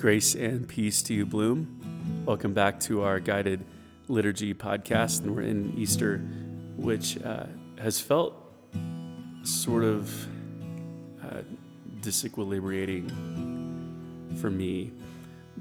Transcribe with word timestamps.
Grace 0.00 0.34
and 0.34 0.66
peace 0.66 1.02
to 1.02 1.12
you, 1.12 1.26
Bloom. 1.26 2.24
Welcome 2.24 2.54
back 2.54 2.80
to 2.80 3.02
our 3.02 3.20
guided 3.20 3.62
liturgy 4.08 4.54
podcast. 4.54 5.20
And 5.20 5.36
we're 5.36 5.42
in 5.42 5.74
Easter, 5.76 6.16
which 6.78 7.22
uh, 7.22 7.44
has 7.78 8.00
felt 8.00 8.34
sort 9.42 9.84
of 9.84 10.26
uh, 11.22 11.42
disequilibrating 12.00 13.10
for 14.40 14.48
me 14.48 14.90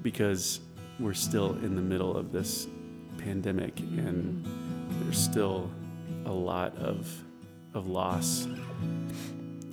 because 0.03 0.61
we're 1.01 1.13
still 1.13 1.55
in 1.55 1.75
the 1.75 1.81
middle 1.81 2.15
of 2.15 2.31
this 2.31 2.65
pandemic 3.17 3.77
and 3.81 4.47
there's 5.01 5.19
still 5.19 5.69
a 6.25 6.31
lot 6.31 6.77
of, 6.77 7.13
of 7.73 7.89
loss, 7.89 8.47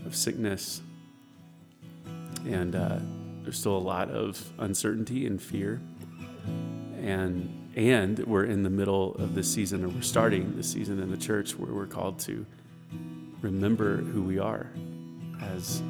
of 0.05 0.17
sickness, 0.17 0.83
and 2.45 2.75
uh, 2.75 2.99
there's 3.47 3.61
still 3.61 3.77
a 3.77 3.79
lot 3.79 4.11
of 4.11 4.53
uncertainty 4.59 5.25
and 5.25 5.41
fear. 5.41 5.81
And 7.01 7.71
and 7.77 8.19
we're 8.21 8.45
in 8.45 8.65
the 8.65 8.71
middle 8.71 9.15
of 9.17 9.37
this 9.37 9.53
season, 9.53 9.85
or 9.85 9.89
we're 9.89 10.03
starting 10.03 10.57
this 10.57 10.73
season 10.73 10.99
in 10.99 11.13
the 11.13 11.17
church 11.17 11.57
where 11.57 11.73
we're 11.73 11.87
called 11.87 12.19
to 12.21 12.45
remember 13.43 13.99
who 13.99 14.23
we 14.23 14.41
are 14.41 14.69
as 15.41 15.81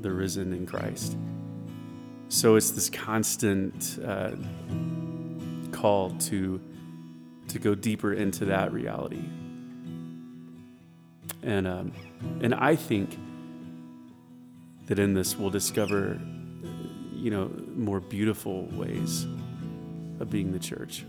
the 0.00 0.10
risen 0.10 0.54
in 0.54 0.64
Christ. 0.64 1.18
So 2.28 2.56
it's 2.56 2.70
this 2.70 2.88
constant 2.88 3.98
uh, 4.02 4.30
call 5.72 6.10
to 6.10 6.58
to 7.48 7.58
go 7.58 7.74
deeper 7.74 8.14
into 8.14 8.46
that 8.46 8.72
reality. 8.72 9.24
And 11.42 11.66
um, 11.66 11.92
and 12.40 12.54
I 12.54 12.74
think 12.74 13.18
that 14.86 14.98
in 14.98 15.12
this 15.12 15.36
we'll 15.36 15.50
discover, 15.50 16.18
you 17.26 17.32
know, 17.32 17.50
more 17.74 17.98
beautiful 17.98 18.66
ways 18.66 19.26
of 20.20 20.30
being 20.30 20.52
the 20.52 20.60
church, 20.60 21.04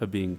of 0.00 0.12
being 0.12 0.38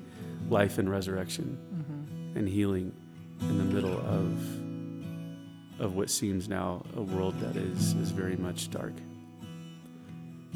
life 0.50 0.78
and 0.78 0.90
resurrection 0.90 1.58
mm-hmm. 1.76 2.38
and 2.40 2.48
healing 2.48 2.94
in 3.42 3.58
the 3.58 3.66
middle 3.66 4.00
of 4.00 5.82
of 5.82 5.98
what 5.98 6.10
seems 6.10 6.48
now 6.48 6.82
a 6.96 7.02
world 7.02 7.38
that 7.42 7.58
is 7.58 7.92
is 7.96 8.12
very 8.12 8.38
much 8.38 8.72
dark. 8.72 8.94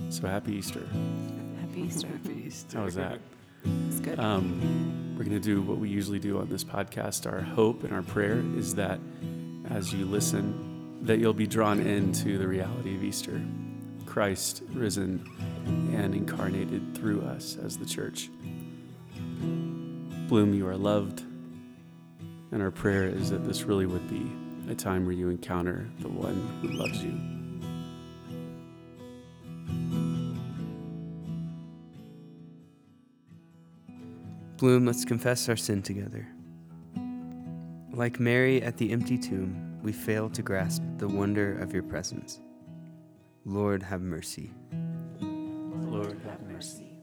So 0.08 0.30
happy 0.30 0.54
Easter. 0.54 0.88
Happy 1.60 1.82
Easter. 1.82 2.08
Happy 2.08 2.44
Easter. 2.48 2.78
How 2.78 2.86
was 2.86 2.96
that? 2.96 3.20
It's 3.90 4.00
good. 4.00 4.18
Um, 4.18 5.14
we're 5.18 5.26
going 5.26 5.42
to 5.42 5.44
do 5.44 5.62
what 5.62 5.78
we 5.78 5.90
usually 5.90 6.20
do 6.20 6.40
on 6.40 6.48
this 6.48 6.64
podcast. 6.64 7.30
Our 7.30 7.42
hope 7.42 7.84
and 7.84 7.92
our 7.92 8.02
prayer 8.02 8.42
is 8.56 8.76
that 8.76 9.02
as 9.70 9.92
you 9.92 10.06
listen, 10.06 11.02
that 11.02 11.20
you'll 11.20 11.34
be 11.34 11.48
drawn 11.48 11.82
into 11.82 12.38
the 12.38 12.48
reality 12.48 12.96
of 12.96 13.04
Easter, 13.04 13.42
Christ 14.14 14.62
risen 14.74 15.28
and 15.92 16.14
incarnated 16.14 16.94
through 16.94 17.24
us 17.24 17.58
as 17.58 17.80
the 17.80 17.86
church. 17.88 18.30
Bloom, 20.28 20.54
you 20.54 20.68
are 20.68 20.78
loved, 20.78 21.22
and 22.52 22.62
our 22.62 22.70
prayer 22.70 23.08
is 23.08 23.32
that 23.32 23.44
this 23.44 23.64
really 23.64 23.88
would 23.88 24.08
be 24.08 24.32
a 24.72 24.76
time 24.76 25.08
where 25.08 25.16
you 25.16 25.30
encounter 25.30 25.90
the 25.98 26.10
one 26.10 26.36
who 26.62 26.68
loves 26.74 27.04
you. 27.04 27.14
Bloom, 34.58 34.86
let's 34.86 35.06
confess 35.06 35.50
our 35.50 35.58
sin 35.58 35.82
together. 35.82 36.28
Like 37.92 38.20
Mary 38.20 38.62
at 38.62 38.78
the 38.78 38.92
empty 38.92 39.18
tomb, 39.18 39.80
we 39.82 39.92
fail 39.92 40.30
to 40.30 40.44
grasp 40.44 40.84
the 40.98 41.08
wonder 41.08 41.58
of 41.58 41.74
your 41.74 41.82
presence. 41.82 42.40
Lord, 43.46 43.84
have 43.84 44.02
mercy. 44.02 44.52
Lord, 45.22 46.18
have 46.24 46.42
mercy. 46.44 46.98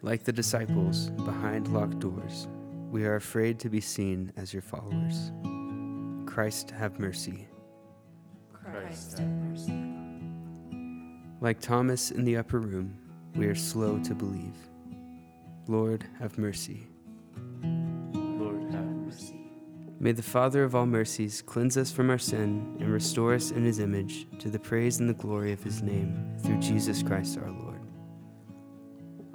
Like 0.00 0.22
the 0.22 0.32
disciples 0.32 1.10
behind 1.10 1.66
locked 1.74 1.98
doors, 1.98 2.46
we 2.92 3.04
are 3.04 3.16
afraid 3.16 3.58
to 3.60 3.68
be 3.68 3.80
seen 3.80 4.32
as 4.36 4.52
your 4.52 4.62
followers. 4.62 5.32
Christ, 6.24 6.70
have 6.70 7.00
mercy. 7.00 7.48
Christ, 8.52 9.18
have 9.18 9.28
mercy. 9.28 9.82
Like 11.40 11.58
Thomas 11.58 12.12
in 12.12 12.24
the 12.24 12.36
upper 12.36 12.60
room, 12.60 12.96
we 13.34 13.46
are 13.46 13.56
slow 13.56 13.98
to 14.04 14.14
believe. 14.14 14.56
Lord, 15.66 16.04
have 16.20 16.38
mercy. 16.38 16.86
May 20.00 20.12
the 20.12 20.22
Father 20.22 20.62
of 20.62 20.76
all 20.76 20.86
mercies 20.86 21.42
cleanse 21.42 21.76
us 21.76 21.90
from 21.90 22.08
our 22.08 22.18
sin 22.18 22.76
and 22.78 22.92
restore 22.92 23.34
us 23.34 23.50
in 23.50 23.64
his 23.64 23.80
image 23.80 24.28
to 24.38 24.48
the 24.48 24.58
praise 24.58 25.00
and 25.00 25.08
the 25.08 25.14
glory 25.14 25.52
of 25.52 25.62
his 25.62 25.82
name 25.82 26.36
through 26.40 26.60
Jesus 26.60 27.02
Christ 27.02 27.36
our 27.38 27.50
Lord. 27.50 27.80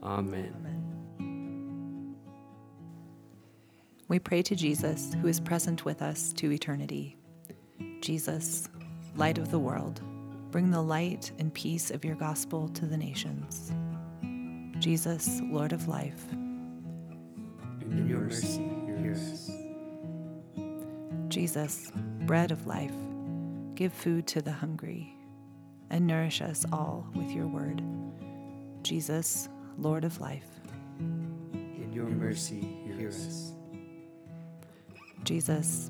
Amen. 0.01 0.63
We 4.07 4.19
pray 4.19 4.41
to 4.43 4.55
Jesus, 4.55 5.15
who 5.21 5.27
is 5.27 5.39
present 5.39 5.85
with 5.85 6.01
us 6.01 6.31
to 6.33 6.51
eternity. 6.51 7.17
Jesus, 7.99 8.69
light 9.15 9.37
of 9.37 9.51
the 9.51 9.59
world, 9.59 10.01
bring 10.51 10.71
the 10.71 10.81
light 10.81 11.31
and 11.39 11.53
peace 11.53 11.89
of 11.89 12.05
your 12.05 12.15
gospel 12.15 12.69
to 12.69 12.85
the 12.85 12.97
nations. 12.97 13.73
Jesus, 14.79 15.41
Lord 15.43 15.73
of 15.73 15.87
life. 15.87 16.31
In 17.81 18.05
your 18.07 18.19
mercy, 18.19 18.69
hear 18.97 19.13
us. 19.13 19.62
Jesus, 21.33 21.91
bread 22.27 22.51
of 22.51 22.67
life, 22.67 22.93
give 23.73 23.91
food 23.91 24.27
to 24.27 24.39
the 24.39 24.51
hungry 24.51 25.17
and 25.89 26.05
nourish 26.05 26.43
us 26.43 26.63
all 26.71 27.07
with 27.15 27.31
your 27.31 27.47
word. 27.47 27.81
Jesus, 28.83 29.49
Lord 29.79 30.03
of 30.05 30.21
life. 30.21 30.45
In 30.99 31.89
your 31.91 32.05
mercy, 32.05 32.77
hear 32.85 33.07
us. 33.07 33.53
Jesus, 35.23 35.89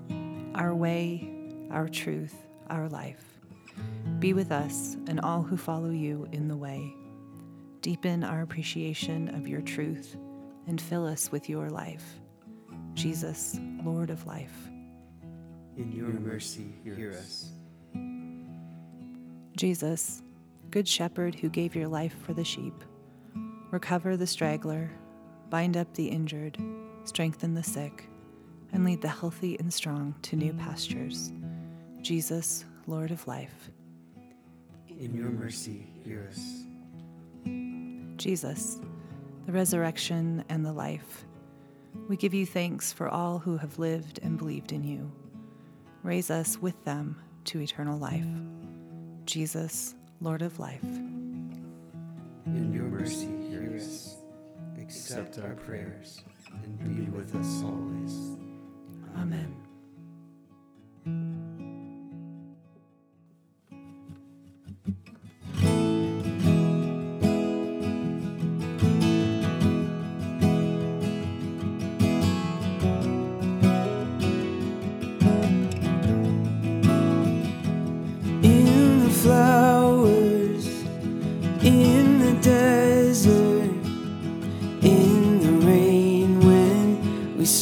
our 0.56 0.74
way, 0.74 1.28
our 1.72 1.90
truth, 1.90 2.48
our 2.70 2.88
life. 2.88 3.26
Be 4.20 4.32
with 4.32 4.54
us 4.54 4.96
and 5.08 5.20
all 5.20 5.42
who 5.42 5.58
follow 5.58 5.90
you 5.90 6.26
in 6.32 6.48
the 6.48 6.56
way. 6.56 6.94
Deepen 7.82 8.24
our 8.24 8.44
appreciation 8.44 9.36
of 9.36 9.46
your 9.46 9.62
truth 9.62 10.16
and 10.68 10.80
fill 10.80 11.06
us 11.06 11.34
with 11.34 11.50
your 11.50 11.70
life. 11.70 12.22
Jesus, 12.94 13.60
Lord 13.84 14.10
of 14.10 14.26
life. 14.26 14.70
In 15.76 15.92
your 15.92 16.10
mercy, 16.10 16.76
hear 16.84 17.12
us. 17.12 17.50
Jesus, 19.56 20.22
Good 20.70 20.88
Shepherd 20.88 21.36
who 21.36 21.50
gave 21.50 21.76
your 21.76 21.88
life 21.88 22.16
for 22.24 22.34
the 22.34 22.44
sheep, 22.44 22.74
recover 23.72 24.16
the 24.16 24.28
straggler, 24.28 24.92
bind 25.50 25.78
up 25.78 25.92
the 25.94 26.08
injured, 26.08 26.58
strengthen 27.06 27.54
the 27.54 27.64
sick, 27.64 28.10
and 28.72 28.86
lead 28.86 29.02
the 29.02 29.08
healthy 29.08 29.58
and 29.60 29.74
strong 29.74 30.16
to 30.24 30.36
new 30.36 30.54
pastures. 30.54 31.32
Jesus, 32.02 32.66
Lord 32.86 33.12
of 33.12 33.28
life. 33.28 33.72
In 34.88 35.14
your 35.14 35.30
mercy, 35.30 35.88
hear 36.04 36.28
us. 36.30 36.64
Jesus, 38.18 38.80
the 39.46 39.52
resurrection 39.52 40.44
and 40.50 40.66
the 40.66 40.74
life. 40.74 41.26
We 42.10 42.18
give 42.18 42.34
you 42.34 42.46
thanks 42.46 42.94
for 42.94 43.10
all 43.10 43.40
who 43.40 43.58
have 43.58 43.80
lived 43.80 44.20
and 44.22 44.38
believed 44.38 44.72
in 44.72 44.84
you. 44.84 45.12
Raise 46.04 46.30
us 46.30 46.58
with 46.62 46.84
them 46.84 47.16
to 47.46 47.62
eternal 47.62 47.98
life. 47.98 48.26
Jesus, 49.26 49.96
Lord 50.20 50.42
of 50.42 50.60
life. 50.60 50.84
In 50.84 52.74
your 52.74 52.84
mercy, 52.84 53.30
hear 53.50 53.74
us. 53.74 54.18
Accept 54.82 55.40
our 55.40 55.56
prayers 55.56 56.22
and 56.62 56.78
be 56.96 57.10
with 57.10 57.34
us 57.36 57.64
always. 57.64 58.38
Amen. 59.18 59.56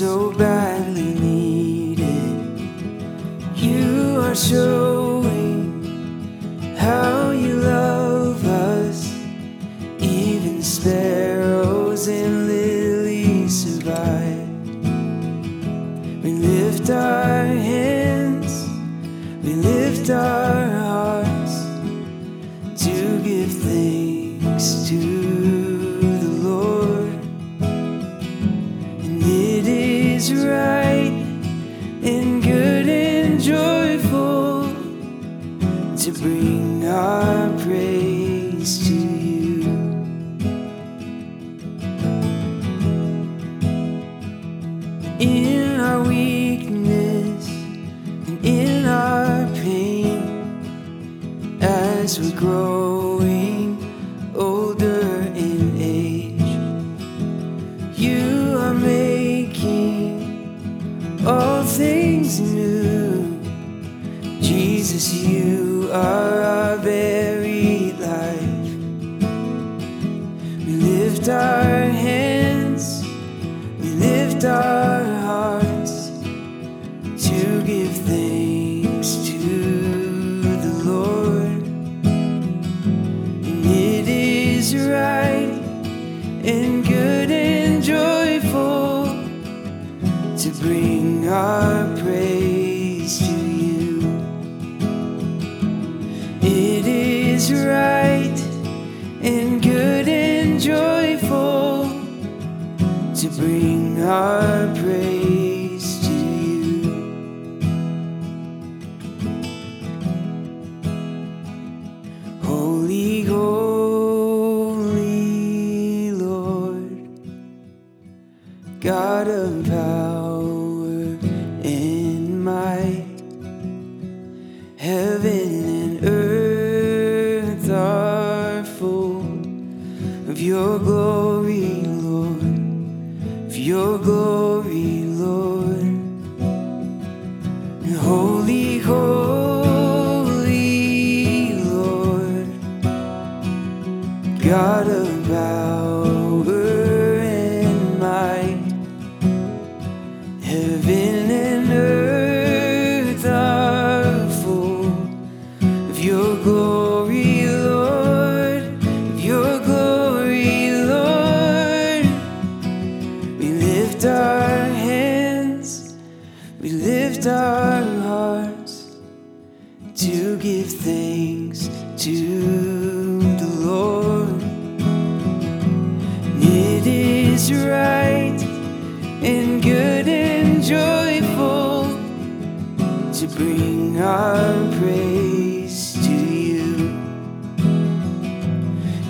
So 0.01 0.31
badly 0.31 1.13
needed. 1.13 2.59
You 3.55 4.19
are 4.19 4.33
showing 4.33 4.90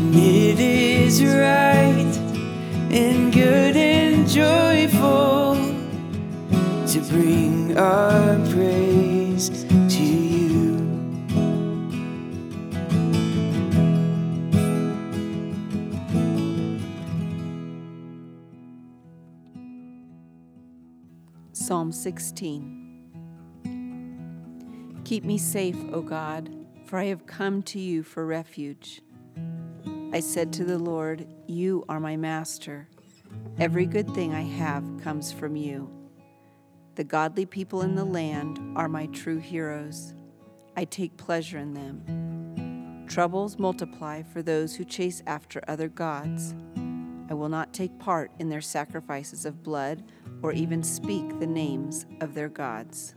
it 0.09 0.59
is 0.59 1.23
right 1.23 2.11
and 2.91 3.31
good 3.31 3.75
and 3.77 4.27
joyful 4.27 5.55
to 6.87 6.99
bring 7.09 7.77
our 7.77 8.35
praise 8.49 9.49
to 9.69 10.03
you. 10.03 10.31
Psalm 21.53 21.91
16. 21.91 22.79
Keep 25.05 25.23
me 25.23 25.37
safe, 25.37 25.77
O 25.93 26.01
God, 26.01 26.49
for 26.85 26.97
I 26.97 27.05
have 27.05 27.25
come 27.25 27.61
to 27.63 27.79
you 27.79 28.03
for 28.03 28.25
refuge. 28.25 29.01
I 30.13 30.19
said 30.19 30.51
to 30.53 30.65
the 30.65 30.77
Lord, 30.77 31.25
You 31.47 31.85
are 31.87 32.01
my 32.01 32.17
master. 32.17 32.89
Every 33.57 33.85
good 33.85 34.13
thing 34.13 34.33
I 34.33 34.41
have 34.41 34.83
comes 35.01 35.31
from 35.31 35.55
you. 35.55 35.89
The 36.95 37.05
godly 37.05 37.45
people 37.45 37.81
in 37.81 37.95
the 37.95 38.03
land 38.03 38.59
are 38.75 38.89
my 38.89 39.05
true 39.07 39.37
heroes. 39.37 40.13
I 40.75 40.83
take 40.83 41.15
pleasure 41.15 41.59
in 41.59 41.73
them. 41.73 43.05
Troubles 43.07 43.57
multiply 43.57 44.21
for 44.21 44.41
those 44.41 44.75
who 44.75 44.83
chase 44.83 45.23
after 45.27 45.61
other 45.69 45.87
gods. 45.87 46.55
I 47.29 47.33
will 47.33 47.49
not 47.49 47.73
take 47.73 47.97
part 47.97 48.31
in 48.37 48.49
their 48.49 48.59
sacrifices 48.59 49.45
of 49.45 49.63
blood 49.63 50.03
or 50.41 50.51
even 50.51 50.83
speak 50.83 51.39
the 51.39 51.47
names 51.47 52.05
of 52.19 52.33
their 52.33 52.49
gods. 52.49 53.15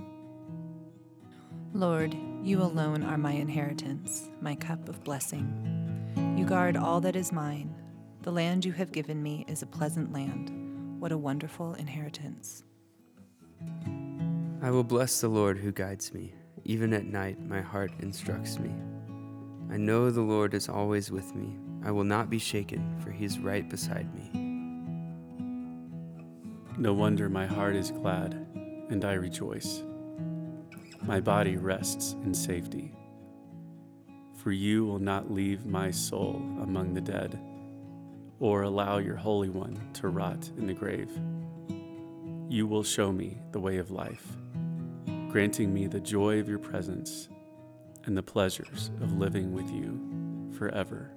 Lord, 1.72 2.16
you 2.44 2.62
alone 2.62 3.02
are 3.02 3.18
my 3.18 3.32
inheritance, 3.32 4.28
my 4.40 4.54
cup 4.54 4.88
of 4.88 5.02
blessing. 5.02 5.83
You 6.16 6.44
guard 6.44 6.76
all 6.76 7.00
that 7.00 7.16
is 7.16 7.32
mine. 7.32 7.74
The 8.22 8.32
land 8.32 8.64
you 8.64 8.72
have 8.72 8.92
given 8.92 9.22
me 9.22 9.44
is 9.48 9.62
a 9.62 9.66
pleasant 9.66 10.12
land. 10.12 10.50
What 11.00 11.12
a 11.12 11.18
wonderful 11.18 11.74
inheritance. 11.74 12.64
I 14.62 14.70
will 14.70 14.84
bless 14.84 15.20
the 15.20 15.28
Lord 15.28 15.58
who 15.58 15.72
guides 15.72 16.14
me. 16.14 16.34
Even 16.64 16.94
at 16.94 17.04
night, 17.04 17.38
my 17.46 17.60
heart 17.60 17.92
instructs 18.00 18.58
me. 18.58 18.74
I 19.70 19.76
know 19.76 20.10
the 20.10 20.22
Lord 20.22 20.54
is 20.54 20.68
always 20.68 21.10
with 21.10 21.34
me. 21.34 21.56
I 21.84 21.90
will 21.90 22.04
not 22.04 22.30
be 22.30 22.38
shaken, 22.38 22.98
for 23.00 23.10
he 23.10 23.24
is 23.24 23.38
right 23.38 23.68
beside 23.68 24.08
me. 24.14 24.30
No 26.78 26.92
wonder 26.92 27.28
my 27.28 27.46
heart 27.46 27.76
is 27.76 27.90
glad 27.90 28.34
and 28.90 29.04
I 29.04 29.12
rejoice. 29.14 29.82
My 31.02 31.20
body 31.20 31.56
rests 31.56 32.16
in 32.24 32.32
safety. 32.32 32.94
For 34.44 34.52
you 34.52 34.84
will 34.84 34.98
not 34.98 35.32
leave 35.32 35.64
my 35.64 35.90
soul 35.90 36.36
among 36.60 36.92
the 36.92 37.00
dead, 37.00 37.40
or 38.40 38.60
allow 38.60 38.98
your 38.98 39.16
Holy 39.16 39.48
One 39.48 39.80
to 39.94 40.08
rot 40.08 40.50
in 40.58 40.66
the 40.66 40.74
grave. 40.74 41.10
You 42.50 42.66
will 42.66 42.82
show 42.82 43.10
me 43.10 43.38
the 43.52 43.58
way 43.58 43.78
of 43.78 43.90
life, 43.90 44.36
granting 45.30 45.72
me 45.72 45.86
the 45.86 45.98
joy 45.98 46.40
of 46.40 46.48
your 46.50 46.58
presence 46.58 47.30
and 48.04 48.14
the 48.14 48.22
pleasures 48.22 48.90
of 49.00 49.16
living 49.16 49.54
with 49.54 49.70
you 49.70 50.52
forever. 50.58 51.10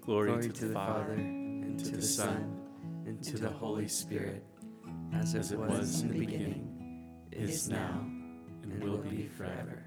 Glory, 0.00 0.42
to, 0.42 0.48
the 0.48 0.74
Father, 0.74 1.12
and 1.12 1.78
to 1.78 1.92
the 1.92 2.02
Son, 2.02 2.60
and 3.06 3.22
to 3.22 3.38
the 3.38 3.48
Holy 3.48 3.86
Spirit, 3.86 4.44
as 5.14 5.36
as 5.36 5.52
it 5.52 5.60
was 5.60 6.00
in 6.00 6.08
the 6.08 6.18
beginning, 6.18 7.20
is 7.30 7.68
now, 7.68 8.04
and 8.64 8.82
will 8.82 8.98
be 8.98 9.28
forever. 9.28 9.84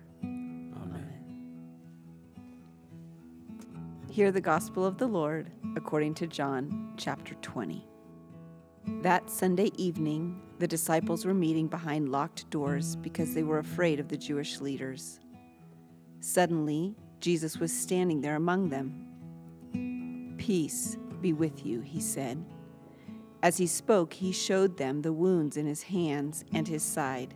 Hear 4.15 4.31
the 4.31 4.39
gospel 4.39 4.86
of 4.86 4.98
the 4.98 5.07
Lord 5.07 5.51
according 5.75 6.13
to 6.13 6.25
John 6.25 6.93
chapter 6.95 7.34
20. 7.41 7.86
That 9.01 9.29
Sunday 9.29 9.72
evening, 9.75 10.41
the 10.57 10.69
disciples 10.69 11.25
were 11.25 11.34
meeting 11.34 11.67
behind 11.67 12.07
locked 12.07 12.50
doors 12.50 12.95
because 12.95 13.34
they 13.34 13.43
were 13.43 13.60
afraid 13.60 14.00
of 14.00 14.07
the 14.07 14.15
Jewish 14.15 14.62
leaders. 14.62 15.19
Suddenly, 16.22 16.95
Jesus 17.19 17.57
was 17.57 17.74
standing 17.74 18.22
there 18.22 18.38
among 18.38 18.69
them. 18.69 20.36
Peace 20.38 20.98
be 21.19 21.34
with 21.34 21.65
you, 21.65 21.81
he 21.81 22.00
said. 22.00 22.41
As 23.43 23.57
he 23.57 23.67
spoke, 23.67 24.13
he 24.13 24.31
showed 24.31 24.77
them 24.77 25.01
the 25.01 25.12
wounds 25.12 25.57
in 25.57 25.65
his 25.65 25.84
hands 25.84 26.45
and 26.53 26.69
his 26.69 26.84
side. 26.84 27.34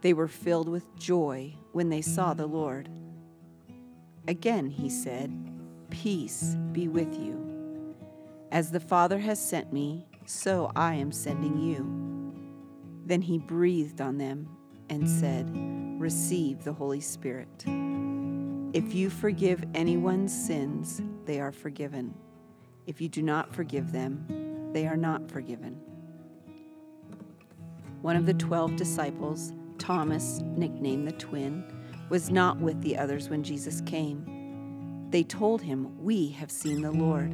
They 0.00 0.12
were 0.12 0.28
filled 0.28 0.68
with 0.68 0.94
joy 0.94 1.56
when 1.72 1.88
they 1.88 2.02
saw 2.02 2.34
the 2.34 2.46
Lord. 2.46 2.88
Again 4.28 4.70
he 4.70 4.88
said, 4.88 5.48
Peace 5.92 6.56
be 6.72 6.88
with 6.88 7.20
you. 7.20 7.94
As 8.50 8.70
the 8.70 8.80
Father 8.80 9.18
has 9.18 9.38
sent 9.38 9.74
me, 9.74 10.06
so 10.24 10.72
I 10.74 10.94
am 10.94 11.12
sending 11.12 11.58
you. 11.58 12.34
Then 13.04 13.20
he 13.20 13.38
breathed 13.38 14.00
on 14.00 14.16
them 14.16 14.48
and 14.88 15.08
said, 15.08 15.50
Receive 16.00 16.64
the 16.64 16.72
Holy 16.72 17.00
Spirit. 17.00 17.64
If 18.72 18.94
you 18.94 19.10
forgive 19.10 19.62
anyone's 19.74 20.32
sins, 20.32 21.02
they 21.26 21.40
are 21.40 21.52
forgiven. 21.52 22.14
If 22.86 23.02
you 23.02 23.10
do 23.10 23.22
not 23.22 23.54
forgive 23.54 23.92
them, 23.92 24.70
they 24.72 24.86
are 24.86 24.96
not 24.96 25.30
forgiven. 25.30 25.78
One 28.00 28.16
of 28.16 28.24
the 28.24 28.34
twelve 28.34 28.76
disciples, 28.76 29.52
Thomas, 29.76 30.40
nicknamed 30.40 31.06
the 31.06 31.12
twin, 31.12 31.64
was 32.08 32.30
not 32.30 32.58
with 32.58 32.80
the 32.80 32.96
others 32.96 33.28
when 33.28 33.42
Jesus 33.42 33.82
came. 33.82 34.31
They 35.12 35.22
told 35.22 35.60
him, 35.60 36.02
We 36.02 36.28
have 36.30 36.50
seen 36.50 36.80
the 36.80 36.90
Lord. 36.90 37.30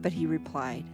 But 0.00 0.10
he 0.10 0.24
replied, 0.24 0.86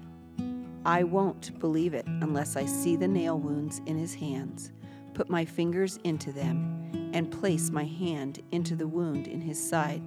I 0.85 1.05
won't 1.05 1.57
believe 1.61 1.95
it 1.95 2.05
unless 2.07 2.57
I 2.57 2.67
see 2.67 2.97
the 2.97 3.07
nail 3.07 3.39
wounds 3.39 3.81
in 3.87 3.97
his 3.97 4.13
hands, 4.13 4.73
put 5.15 5.31
my 5.31 5.45
fingers 5.45 6.01
into 6.03 6.33
them, 6.33 7.11
and 7.15 7.31
place 7.31 7.71
my 7.71 7.85
hand 7.85 8.43
into 8.51 8.75
the 8.75 8.89
wound 8.89 9.29
in 9.29 9.41
his 9.41 9.57
side. 9.57 10.03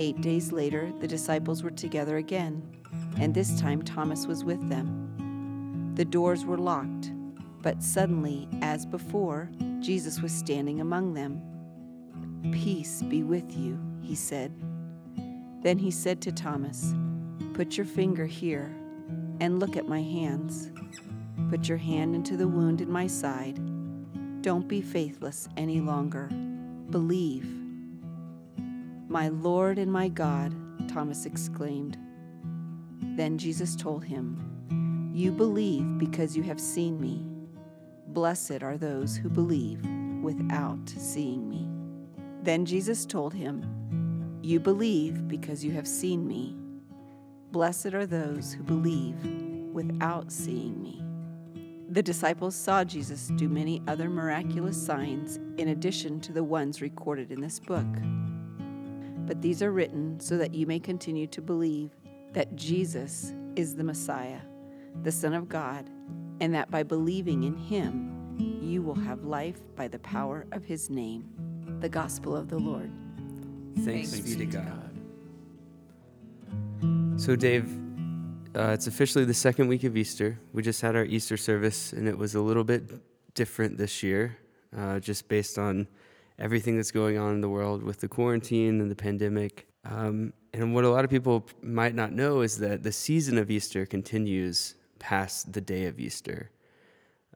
Eight 0.00 0.20
days 0.20 0.50
later, 0.50 0.92
the 0.98 1.06
disciples 1.06 1.62
were 1.62 1.70
together 1.70 2.16
again, 2.16 2.60
and 3.18 3.32
this 3.32 3.60
time 3.60 3.82
Thomas 3.82 4.26
was 4.26 4.42
with 4.42 4.68
them. 4.68 5.92
The 5.94 6.04
doors 6.04 6.44
were 6.44 6.58
locked, 6.58 7.12
but 7.60 7.84
suddenly, 7.84 8.48
as 8.62 8.84
before, 8.84 9.48
Jesus 9.78 10.20
was 10.20 10.32
standing 10.32 10.80
among 10.80 11.14
them. 11.14 11.40
Peace 12.50 13.02
be 13.02 13.22
with 13.22 13.56
you, 13.56 13.78
he 14.02 14.14
said. 14.14 14.52
Then 15.62 15.78
he 15.78 15.90
said 15.90 16.20
to 16.22 16.32
Thomas, 16.32 16.94
Put 17.54 17.76
your 17.76 17.86
finger 17.86 18.26
here 18.26 18.74
and 19.40 19.60
look 19.60 19.76
at 19.76 19.88
my 19.88 20.02
hands. 20.02 20.70
Put 21.50 21.68
your 21.68 21.78
hand 21.78 22.14
into 22.14 22.36
the 22.36 22.48
wound 22.48 22.80
in 22.80 22.90
my 22.90 23.06
side. 23.06 23.60
Don't 24.42 24.66
be 24.66 24.80
faithless 24.80 25.48
any 25.56 25.80
longer. 25.80 26.28
Believe. 26.90 27.46
My 29.08 29.28
Lord 29.28 29.78
and 29.78 29.92
my 29.92 30.08
God, 30.08 30.54
Thomas 30.88 31.26
exclaimed. 31.26 31.96
Then 33.16 33.38
Jesus 33.38 33.76
told 33.76 34.04
him, 34.04 35.10
You 35.14 35.30
believe 35.30 35.98
because 35.98 36.36
you 36.36 36.42
have 36.44 36.60
seen 36.60 37.00
me. 37.00 37.24
Blessed 38.08 38.62
are 38.62 38.76
those 38.76 39.16
who 39.16 39.28
believe 39.28 39.86
without 40.22 40.88
seeing 40.88 41.48
me. 41.48 41.68
Then 42.42 42.64
Jesus 42.64 43.06
told 43.06 43.34
him, 43.34 43.64
You 44.42 44.58
believe 44.58 45.28
because 45.28 45.64
you 45.64 45.70
have 45.70 45.86
seen 45.86 46.26
me. 46.26 46.56
Blessed 47.52 47.94
are 47.94 48.06
those 48.06 48.52
who 48.52 48.64
believe 48.64 49.14
without 49.72 50.32
seeing 50.32 50.82
me. 50.82 51.00
The 51.88 52.02
disciples 52.02 52.56
saw 52.56 52.82
Jesus 52.82 53.28
do 53.36 53.48
many 53.48 53.80
other 53.86 54.10
miraculous 54.10 54.84
signs 54.84 55.38
in 55.58 55.68
addition 55.68 56.20
to 56.22 56.32
the 56.32 56.42
ones 56.42 56.82
recorded 56.82 57.30
in 57.30 57.40
this 57.40 57.60
book. 57.60 57.86
But 59.26 59.42
these 59.42 59.62
are 59.62 59.70
written 59.70 60.18
so 60.18 60.36
that 60.38 60.54
you 60.54 60.66
may 60.66 60.80
continue 60.80 61.28
to 61.28 61.40
believe 61.40 61.90
that 62.32 62.56
Jesus 62.56 63.32
is 63.54 63.76
the 63.76 63.84
Messiah, 63.84 64.40
the 65.04 65.12
Son 65.12 65.34
of 65.34 65.48
God, 65.48 65.88
and 66.40 66.52
that 66.52 66.68
by 66.68 66.82
believing 66.82 67.44
in 67.44 67.54
him, 67.54 68.36
you 68.60 68.82
will 68.82 68.96
have 68.96 69.22
life 69.22 69.60
by 69.76 69.86
the 69.86 70.00
power 70.00 70.46
of 70.50 70.64
his 70.64 70.90
name. 70.90 71.28
The 71.78 71.88
Gospel 71.88 72.34
of 72.34 72.48
the 72.48 72.58
Lord. 72.58 72.90
Thanks, 73.80 74.20
be 74.20 74.36
to 74.36 74.46
God. 74.46 74.90
So, 77.20 77.36
Dave, 77.36 77.70
uh, 78.54 78.70
it's 78.70 78.86
officially 78.86 79.24
the 79.24 79.34
second 79.34 79.68
week 79.68 79.84
of 79.84 79.96
Easter. 79.96 80.38
We 80.52 80.62
just 80.62 80.80
had 80.80 80.96
our 80.96 81.04
Easter 81.04 81.36
service, 81.36 81.92
and 81.92 82.06
it 82.06 82.16
was 82.16 82.34
a 82.34 82.40
little 82.40 82.64
bit 82.64 83.00
different 83.34 83.78
this 83.78 84.02
year, 84.02 84.36
uh, 84.76 85.00
just 85.00 85.28
based 85.28 85.58
on 85.58 85.88
everything 86.38 86.76
that's 86.76 86.90
going 86.90 87.18
on 87.18 87.34
in 87.34 87.40
the 87.40 87.48
world 87.48 87.82
with 87.82 88.00
the 88.00 88.08
quarantine 88.08 88.80
and 88.80 88.90
the 88.90 88.96
pandemic. 88.96 89.66
Um, 89.84 90.32
and 90.52 90.74
what 90.74 90.84
a 90.84 90.90
lot 90.90 91.04
of 91.04 91.10
people 91.10 91.46
might 91.62 91.94
not 91.94 92.12
know 92.12 92.42
is 92.42 92.58
that 92.58 92.82
the 92.82 92.92
season 92.92 93.38
of 93.38 93.50
Easter 93.50 93.86
continues 93.86 94.74
past 94.98 95.52
the 95.52 95.60
day 95.60 95.86
of 95.86 95.98
Easter. 95.98 96.50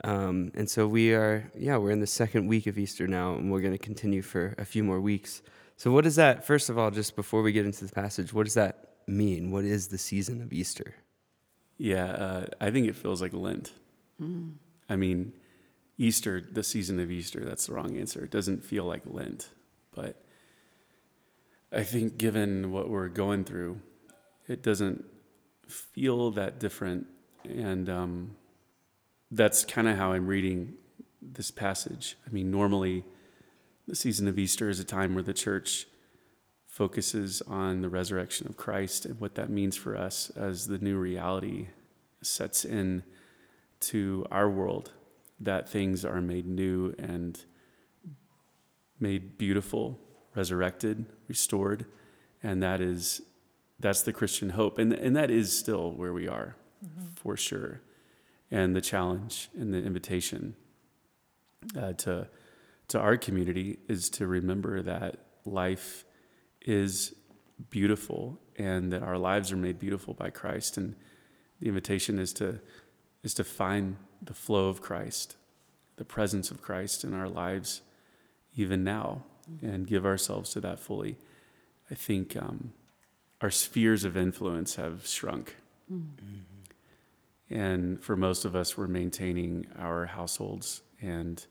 Um, 0.05 0.53
and 0.55 0.69
so 0.69 0.87
we 0.87 1.15
are, 1.15 1.51
yeah, 1.57 1.79
we're 1.79 1.91
in 1.91 2.01
the 2.01 2.07
second 2.07 2.47
week 2.47 2.67
of 2.67 2.79
Easter 2.79 3.07
now, 3.07 3.35
and 3.35 3.51
we're 3.51 3.63
going 3.63 3.73
to 3.73 3.79
continue 3.79 4.23
for 4.23 4.55
a 4.59 4.65
few 4.65 4.85
more 4.85 5.01
weeks. 5.01 5.43
So, 5.77 5.93
what 5.93 6.05
does 6.05 6.17
that, 6.17 6.47
first 6.47 6.71
of 6.71 6.79
all, 6.79 6.91
just 6.91 7.17
before 7.17 7.43
we 7.43 7.53
get 7.53 7.67
into 7.67 7.85
the 7.85 7.93
passage, 7.93 8.33
what 8.33 8.45
does 8.45 8.55
that 8.55 8.95
mean? 9.07 9.51
What 9.51 9.65
is 9.65 9.89
the 9.89 9.99
season 9.99 10.41
of 10.41 10.53
Easter? 10.53 10.95
Yeah, 11.79 12.07
uh, 12.07 12.47
I 12.61 12.71
think 12.71 12.89
it 12.89 12.97
feels 12.97 13.21
like 13.21 13.35
Lent. 13.35 13.73
I 14.89 14.97
mean, 14.97 15.35
Easter, 15.99 16.41
the 16.41 16.63
season 16.63 16.99
of 16.99 17.11
Easter, 17.11 17.45
that's 17.45 17.67
the 17.67 17.75
wrong 17.75 17.97
answer. 17.99 18.25
It 18.25 18.31
doesn't 18.31 18.65
feel 18.65 18.85
like 18.85 19.03
Lent. 19.05 19.51
But 19.95 20.23
I 21.71 21.83
think 21.83 22.17
given 22.17 22.73
what 22.73 22.89
we're 22.89 23.09
going 23.09 23.45
through, 23.45 23.81
it 24.49 24.63
doesn't 24.63 25.05
feel 25.69 26.31
that 26.33 26.59
different. 26.59 27.07
And 27.45 27.91
um, 27.91 28.37
that's 29.31 29.65
kind 29.65 29.89
of 29.89 29.97
how 29.97 30.13
I'm 30.13 30.27
reading 30.27 30.75
this 31.21 31.51
passage. 31.51 32.17
I 32.27 32.31
mean, 32.31 32.51
normally 32.51 33.05
the 33.87 33.97
season 33.97 34.29
of 34.29 34.39
Easter 34.39 34.69
is 34.69 34.81
a 34.81 34.85
time 34.85 35.15
where 35.15 35.23
the 35.23 35.35
church 35.35 35.87
focuses 36.67 37.43
on 37.43 37.81
the 37.81 37.89
resurrection 37.89 38.47
of 38.47 38.57
Christ 38.57 39.07
and 39.07 39.19
what 39.21 39.35
that 39.37 39.49
means 39.49 39.77
for 39.77 39.97
us 39.97 40.31
as 40.37 40.67
the 40.67 40.79
new 40.79 40.99
reality 40.99 41.69
sets 42.23 42.65
in 42.65 43.03
to 43.81 44.27
our 44.31 44.51
world 44.51 44.93
that 45.39 45.69
things 45.69 46.05
are 46.05 46.21
made 46.21 46.47
new 46.47 46.95
and 46.99 47.45
made 48.99 49.39
beautiful 49.39 49.99
resurrected 50.35 51.07
restored 51.29 51.87
and 52.43 52.63
that 52.63 52.81
is 52.81 53.23
that's 53.79 54.03
the 54.03 54.13
christian 54.13 54.51
hope. 54.51 54.79
And, 54.79 54.93
and 54.93 55.15
that 55.17 55.31
is 55.31 55.57
still 55.57 55.93
where 55.93 56.13
we 56.13 56.29
are 56.29 56.57
for 57.17 57.37
sure. 57.37 57.81
And 58.51 58.75
the 58.75 58.81
challenge 58.81 59.49
and 59.59 59.75
the 59.75 59.83
invitation 59.83 60.55
uh, 61.77 61.93
to 61.95 62.29
to 62.89 62.99
our 62.99 63.17
community 63.17 63.79
is 63.89 64.09
to 64.11 64.27
remember 64.27 64.83
that 64.83 65.19
life 65.45 66.05
is 66.61 67.15
beautiful 67.71 68.39
and 68.57 68.93
that 68.93 69.03
our 69.03 69.19
lives 69.19 69.53
are 69.53 69.57
made 69.57 69.79
beautiful 69.79 70.15
by 70.15 70.31
Christ. 70.31 70.77
And 70.77 70.95
the 71.61 71.69
invitation 71.69 72.19
is 72.19 72.33
to 72.35 72.61
is 73.23 73.35
to 73.35 73.45
find 73.45 73.97
the 74.23 74.35
flow 74.35 74.69
of 74.69 74.81
Christ 74.81 75.37
the 75.97 76.05
presence 76.05 76.51
of 76.51 76.63
Christ 76.63 77.05
in 77.05 77.15
our 77.15 77.29
lives 77.29 77.83
even 78.55 78.85
now 78.85 79.25
and 79.63 79.87
give 79.87 80.07
ourselves 80.07 80.51
to 80.51 80.61
that 80.61 80.79
fully. 80.79 81.17
I 81.91 81.95
think 81.95 82.37
um, 82.37 82.73
our 83.41 83.51
spheres 83.51 84.05
of 84.05 84.17
influence 84.17 84.77
have 84.77 85.07
shrunk. 85.07 85.57
And 87.49 88.03
for 88.03 88.17
most 88.17 88.45
of 88.45 88.55
us 88.55 88.77
we're 88.77 88.87
maintaining 88.87 89.67
our 89.79 90.07
households 90.07 90.83
and 91.01 91.45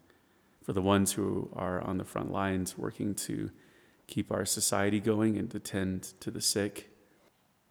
for 0.65 0.73
the 0.73 0.81
ones 0.81 1.13
who 1.13 1.47
are 1.53 1.79
on 1.81 1.99
the 1.99 2.03
front 2.03 2.31
lines 2.31 2.75
working 2.75 3.13
to 3.13 3.51
keep 4.07 4.31
our 4.31 4.45
society 4.45 4.99
going 4.99 5.37
and 5.37 5.51
to 5.51 5.59
tend 5.59 6.01
to 6.19 6.31
the 6.31 6.41
sick, 6.41 6.89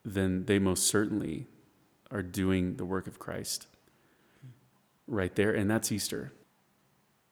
then 0.05 0.45
they 0.45 0.61
most 0.61 0.87
certainly 0.87 1.49
are 2.13 2.23
doing 2.23 2.77
the 2.77 2.85
work 2.85 3.09
of 3.09 3.19
Christ 3.19 3.67
right 5.09 5.35
there. 5.35 5.53
And 5.53 5.69
that's 5.69 5.91
Easter. 5.91 6.33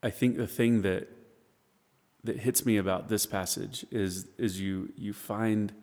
I 0.03 0.09
think 0.09 0.35
the 0.35 0.47
thing 0.47 0.81
that 0.81 1.07
that 2.25 2.39
hits 2.39 2.65
me 2.65 2.75
about 2.75 3.07
this 3.07 3.25
passage 3.25 3.85
is 3.89 4.27
is 4.37 4.59
you 4.59 4.91
you 4.97 5.13
find 5.13 5.73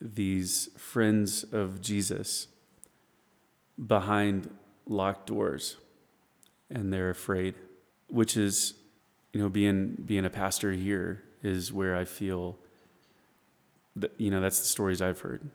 these 0.00 0.70
friends 0.78 1.44
of 1.52 1.82
Jesus 1.82 2.48
behind 3.86 4.50
locked 4.86 5.26
doors 5.26 5.76
and 6.70 6.92
they're 6.92 7.10
afraid 7.10 7.54
which 8.12 8.36
is 8.36 8.74
you 9.32 9.40
know 9.40 9.48
being 9.48 9.96
being 10.04 10.24
a 10.24 10.30
pastor 10.30 10.72
here 10.72 11.22
is 11.42 11.72
where 11.72 11.96
I 11.96 12.04
feel 12.04 12.58
that, 13.96 14.12
you 14.16 14.30
know, 14.30 14.40
that's 14.40 14.60
the 14.60 14.66
stories 14.66 15.02
I've 15.02 15.20
heard. 15.20 15.50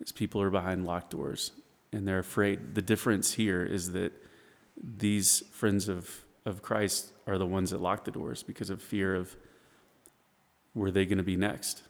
Is 0.00 0.12
people 0.12 0.40
are 0.40 0.50
behind 0.50 0.86
locked 0.86 1.10
doors 1.10 1.52
and 1.92 2.06
they're 2.06 2.18
afraid. 2.18 2.74
The 2.74 2.82
difference 2.82 3.32
here 3.32 3.64
is 3.64 3.92
that 3.92 4.12
these 4.80 5.42
friends 5.50 5.88
of, 5.88 6.24
of 6.44 6.62
Christ 6.62 7.12
are 7.26 7.38
the 7.38 7.46
ones 7.46 7.70
that 7.70 7.80
lock 7.80 8.04
the 8.04 8.10
doors 8.10 8.42
because 8.42 8.70
of 8.70 8.80
fear 8.80 9.14
of 9.16 9.34
where 10.74 10.90
they 10.90 11.04
going 11.04 11.18
to 11.18 11.24
be 11.24 11.36
next. 11.36 11.82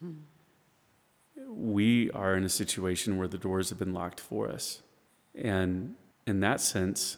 Hmm. 0.00 0.12
We 1.48 2.10
are 2.12 2.36
in 2.36 2.44
a 2.44 2.48
situation 2.48 3.16
where 3.16 3.26
the 3.26 3.38
doors 3.38 3.70
have 3.70 3.78
been 3.78 3.94
locked 3.94 4.20
for 4.20 4.48
us. 4.48 4.82
And 5.34 5.94
in 6.26 6.40
that 6.40 6.60
sense, 6.60 7.16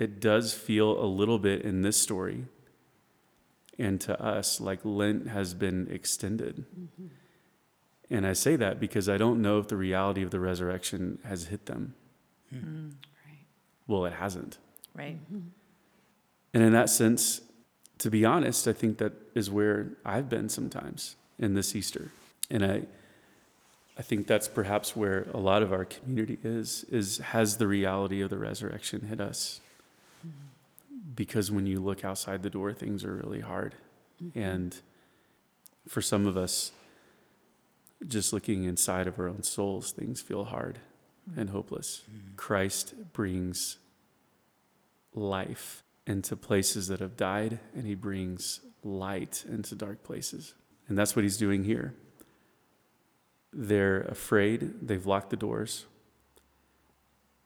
it 0.00 0.20
does 0.20 0.54
feel 0.54 0.98
a 1.02 1.04
little 1.04 1.38
bit 1.38 1.62
in 1.62 1.82
this 1.82 1.96
story 1.96 2.46
and 3.78 4.00
to 4.00 4.22
us 4.22 4.60
like 4.60 4.80
Lent 4.82 5.28
has 5.28 5.54
been 5.54 5.88
extended. 5.90 6.64
Mm-hmm. 6.78 7.06
And 8.10 8.26
I 8.26 8.32
say 8.32 8.56
that 8.56 8.80
because 8.80 9.08
I 9.08 9.16
don't 9.16 9.40
know 9.40 9.58
if 9.58 9.68
the 9.68 9.76
reality 9.76 10.22
of 10.22 10.30
the 10.30 10.40
resurrection 10.40 11.18
has 11.24 11.46
hit 11.46 11.66
them. 11.66 11.94
Mm-hmm. 12.54 12.88
Right. 13.26 13.44
Well, 13.86 14.04
it 14.06 14.14
hasn't. 14.14 14.58
Right. 14.94 15.16
Mm-hmm. 15.16 15.48
And 16.52 16.62
in 16.62 16.72
that 16.72 16.90
sense, 16.90 17.42
to 17.98 18.10
be 18.10 18.24
honest, 18.24 18.66
I 18.66 18.72
think 18.72 18.98
that 18.98 19.12
is 19.34 19.50
where 19.50 19.92
I've 20.04 20.28
been 20.28 20.48
sometimes 20.48 21.16
in 21.38 21.54
this 21.54 21.76
Easter. 21.76 22.10
And 22.50 22.64
I 22.64 22.82
I 23.98 24.02
think 24.02 24.26
that's 24.26 24.48
perhaps 24.48 24.96
where 24.96 25.26
a 25.34 25.36
lot 25.36 25.62
of 25.62 25.74
our 25.74 25.84
community 25.84 26.38
is 26.42 26.84
is 26.90 27.18
has 27.18 27.58
the 27.58 27.66
reality 27.66 28.22
of 28.22 28.30
the 28.30 28.38
resurrection 28.38 29.02
hit 29.02 29.20
us. 29.20 29.60
Because 31.20 31.50
when 31.50 31.66
you 31.66 31.80
look 31.80 32.02
outside 32.02 32.42
the 32.42 32.48
door, 32.48 32.72
things 32.72 33.04
are 33.04 33.14
really 33.14 33.40
hard. 33.40 33.74
Mm-hmm. 34.24 34.38
And 34.38 34.74
for 35.86 36.00
some 36.00 36.26
of 36.26 36.34
us, 36.34 36.72
just 38.08 38.32
looking 38.32 38.64
inside 38.64 39.06
of 39.06 39.18
our 39.18 39.28
own 39.28 39.42
souls, 39.42 39.92
things 39.92 40.22
feel 40.22 40.44
hard 40.44 40.78
mm-hmm. 41.28 41.38
and 41.38 41.50
hopeless. 41.50 42.04
Mm-hmm. 42.10 42.36
Christ 42.36 42.94
brings 43.12 43.76
life 45.12 45.82
into 46.06 46.36
places 46.36 46.88
that 46.88 47.00
have 47.00 47.18
died, 47.18 47.58
and 47.74 47.86
he 47.86 47.94
brings 47.94 48.60
light 48.82 49.44
into 49.46 49.74
dark 49.74 50.02
places. 50.02 50.54
And 50.88 50.96
that's 50.96 51.14
what 51.14 51.22
he's 51.22 51.36
doing 51.36 51.64
here. 51.64 51.92
They're 53.52 54.00
afraid, 54.04 54.88
they've 54.88 55.04
locked 55.04 55.28
the 55.28 55.36
doors, 55.36 55.84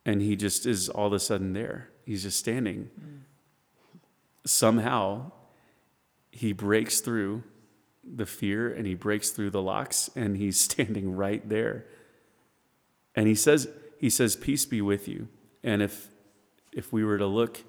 and 0.07 0.23
he 0.23 0.37
just 0.37 0.65
is 0.65 0.89
all 0.89 1.09
of 1.09 1.13
a 1.13 1.19
sudden 1.19 1.55
there. 1.55 1.89
He's 2.07 2.23
just 2.23 2.39
standing. 2.39 2.91
Mm. 3.01 3.23
Somehow, 4.47 5.33
he 6.31 6.53
breaks 6.53 7.01
through 7.01 7.45
the 8.05 8.27
fear 8.27 8.73
and 8.73 8.87
he 8.87 8.95
breaks 8.95 9.31
through 9.31 9.51
the 9.51 9.63
locks 9.63 10.11
and 10.15 10.37
he's 10.37 10.59
standing 10.71 11.17
right 11.17 11.49
there. 11.49 11.87
And 13.15 13.29
he 13.29 13.35
says, 13.35 13.69
he 13.99 14.11
says, 14.11 14.37
peace 14.37 14.67
be 14.67 14.83
with 14.83 15.09
you. 15.09 15.29
And 15.63 15.81
if, 15.81 16.09
if 16.73 16.93
we 16.93 17.05
were 17.05 17.19
to 17.19 17.27
look 17.27 17.63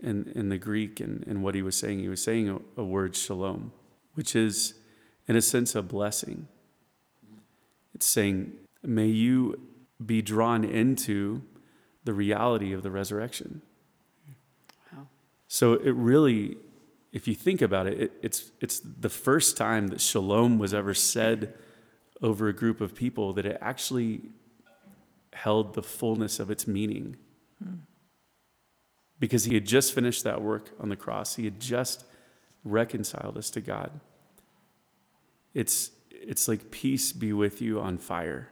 in, 0.00 0.30
in 0.34 0.48
the 0.48 0.58
Greek 0.58 1.00
and, 1.00 1.24
and 1.26 1.42
what 1.42 1.54
he 1.54 1.62
was 1.62 1.76
saying, 1.76 2.00
he 2.00 2.08
was 2.08 2.22
saying 2.22 2.48
a, 2.48 2.80
a 2.80 2.84
word 2.84 3.16
shalom, 3.16 3.72
which 4.14 4.36
is, 4.36 4.74
in 5.26 5.36
a 5.36 5.42
sense, 5.42 5.74
a 5.74 5.82
blessing. 5.82 6.48
It's 7.94 8.06
saying, 8.06 8.52
may 8.82 9.06
you 9.06 9.60
be 10.04 10.20
drawn 10.20 10.64
into 10.64 11.42
the 12.04 12.12
reality 12.12 12.72
of 12.72 12.82
the 12.82 12.90
resurrection. 12.90 13.62
So 15.48 15.74
it 15.74 15.94
really, 15.94 16.56
if 17.12 17.28
you 17.28 17.34
think 17.34 17.62
about 17.62 17.86
it, 17.86 18.00
it, 18.00 18.12
it's, 18.22 18.50
it's 18.60 18.80
the 18.80 19.08
first 19.08 19.56
time 19.56 19.88
that 19.88 20.00
shalom 20.00 20.58
was 20.58 20.74
ever 20.74 20.94
said 20.94 21.54
over 22.22 22.48
a 22.48 22.52
group 22.52 22.80
of 22.80 22.94
people 22.94 23.32
that 23.34 23.46
it 23.46 23.58
actually 23.60 24.22
held 25.32 25.74
the 25.74 25.82
fullness 25.82 26.40
of 26.40 26.50
its 26.50 26.66
meaning. 26.66 27.16
Hmm 27.62 27.74
because 29.18 29.44
he 29.44 29.54
had 29.54 29.66
just 29.66 29.94
finished 29.94 30.24
that 30.24 30.42
work 30.42 30.70
on 30.78 30.88
the 30.88 30.96
cross. 30.96 31.36
He 31.36 31.44
had 31.44 31.60
just 31.60 32.04
reconciled 32.64 33.36
us 33.36 33.50
to 33.50 33.60
God. 33.60 34.00
It's, 35.54 35.90
it's 36.10 36.48
like 36.48 36.70
peace 36.70 37.12
be 37.12 37.32
with 37.32 37.62
you 37.62 37.80
on 37.80 37.98
fire. 37.98 38.50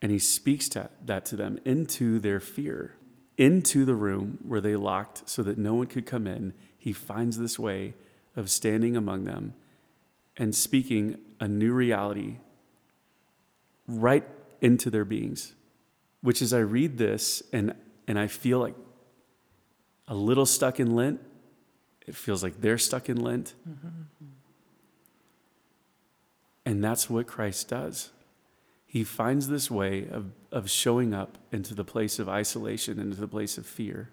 And 0.00 0.10
he 0.10 0.18
speaks 0.18 0.68
to, 0.70 0.90
that 1.04 1.24
to 1.26 1.36
them 1.36 1.58
into 1.64 2.18
their 2.18 2.40
fear, 2.40 2.96
into 3.38 3.84
the 3.84 3.94
room 3.94 4.38
where 4.46 4.60
they 4.60 4.76
locked 4.76 5.28
so 5.28 5.42
that 5.42 5.58
no 5.58 5.74
one 5.74 5.86
could 5.86 6.06
come 6.06 6.26
in. 6.26 6.52
He 6.78 6.92
finds 6.92 7.38
this 7.38 7.58
way 7.58 7.94
of 8.36 8.50
standing 8.50 8.96
among 8.96 9.24
them 9.24 9.54
and 10.36 10.54
speaking 10.54 11.18
a 11.40 11.48
new 11.48 11.72
reality 11.72 12.36
right 13.86 14.26
into 14.60 14.90
their 14.90 15.04
beings. 15.04 15.54
Which, 16.20 16.40
as 16.40 16.52
I 16.52 16.60
read 16.60 16.98
this 16.98 17.42
and, 17.52 17.74
and 18.06 18.18
I 18.18 18.28
feel 18.28 18.60
like 18.60 18.74
a 20.08 20.14
little 20.14 20.46
stuck 20.46 20.80
in 20.80 20.94
Lent. 20.94 21.20
It 22.06 22.14
feels 22.14 22.42
like 22.42 22.60
they're 22.60 22.78
stuck 22.78 23.08
in 23.08 23.16
Lent. 23.22 23.54
Mm-hmm. 23.68 23.88
And 26.66 26.84
that's 26.84 27.08
what 27.08 27.26
Christ 27.26 27.68
does. 27.68 28.10
He 28.92 29.04
finds 29.04 29.48
this 29.48 29.70
way 29.70 30.06
of, 30.06 30.32
of 30.50 30.68
showing 30.68 31.14
up 31.14 31.38
into 31.50 31.74
the 31.74 31.84
place 31.84 32.18
of 32.18 32.28
isolation, 32.28 32.98
into 32.98 33.18
the 33.18 33.26
place 33.26 33.56
of 33.56 33.64
fear. 33.64 34.10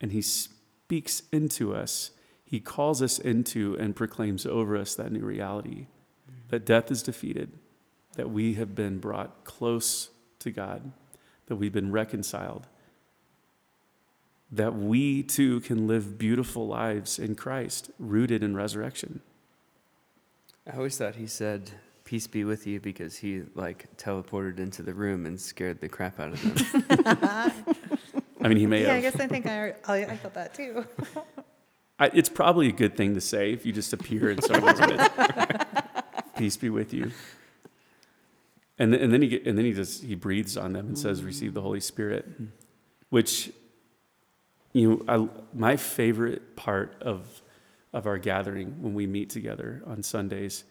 And 0.00 0.10
he 0.10 0.22
speaks 0.22 1.22
into 1.30 1.72
us. 1.72 2.10
He 2.44 2.58
calls 2.58 3.00
us 3.00 3.20
into 3.20 3.76
and 3.78 3.94
proclaims 3.94 4.44
over 4.44 4.76
us 4.76 4.96
that 4.96 5.12
new 5.12 5.24
reality 5.24 5.86
that 6.48 6.64
death 6.64 6.90
is 6.90 7.02
defeated, 7.02 7.52
that 8.14 8.30
we 8.30 8.54
have 8.54 8.74
been 8.74 8.98
brought 8.98 9.44
close 9.44 10.08
to 10.38 10.50
God, 10.50 10.92
that 11.46 11.56
we've 11.56 11.72
been 11.72 11.92
reconciled 11.92 12.66
that 14.50 14.74
we 14.74 15.22
too 15.22 15.60
can 15.60 15.86
live 15.86 16.18
beautiful 16.18 16.66
lives 16.66 17.18
in 17.18 17.34
Christ, 17.34 17.90
rooted 17.98 18.42
in 18.42 18.56
resurrection. 18.56 19.20
I 20.66 20.76
always 20.76 20.96
thought 20.96 21.16
he 21.16 21.26
said, 21.26 21.72
Peace 22.08 22.26
be 22.26 22.42
with 22.44 22.66
you, 22.66 22.80
because 22.80 23.18
he 23.18 23.42
like 23.54 23.86
teleported 23.98 24.60
into 24.60 24.82
the 24.82 24.94
room 24.94 25.26
and 25.26 25.38
scared 25.38 25.78
the 25.78 25.90
crap 25.90 26.18
out 26.18 26.32
of 26.32 26.42
them. 26.42 27.52
I 28.40 28.48
mean, 28.48 28.56
he 28.56 28.64
may 28.64 28.80
yeah, 28.80 28.94
have. 28.94 28.96
I 28.96 29.00
guess 29.02 29.20
I 29.20 29.26
think 29.26 29.44
I, 29.44 29.74
I 29.86 30.16
thought 30.16 30.32
that 30.32 30.54
too. 30.54 30.86
I, 31.98 32.06
it's 32.14 32.30
probably 32.30 32.68
a 32.68 32.72
good 32.72 32.96
thing 32.96 33.12
to 33.12 33.20
say 33.20 33.52
if 33.52 33.66
you 33.66 33.74
just 33.74 33.92
appear 33.92 34.30
in 34.30 34.40
someone's 34.40 34.80
midst. 34.86 35.10
Peace 36.38 36.56
be 36.56 36.70
with 36.70 36.94
you. 36.94 37.12
And, 38.78 38.94
and 38.94 39.12
then 39.12 39.20
he 39.20 39.28
get, 39.28 39.46
and 39.46 39.58
then 39.58 39.66
he 39.66 39.74
just 39.74 40.02
he 40.02 40.14
breathes 40.14 40.56
on 40.56 40.72
them 40.72 40.86
and 40.86 40.98
says, 40.98 41.20
mm. 41.20 41.26
"Receive 41.26 41.52
the 41.52 41.60
Holy 41.60 41.80
Spirit," 41.80 42.26
which 43.10 43.52
you 44.72 44.88
know, 44.88 45.02
I, 45.06 45.28
my 45.52 45.76
favorite 45.76 46.56
part 46.56 47.02
of 47.02 47.42
of 47.92 48.06
our 48.06 48.16
gathering 48.16 48.80
when 48.80 48.94
we 48.94 49.06
meet 49.06 49.28
together 49.28 49.82
on 49.86 50.02
Sundays, 50.02 50.64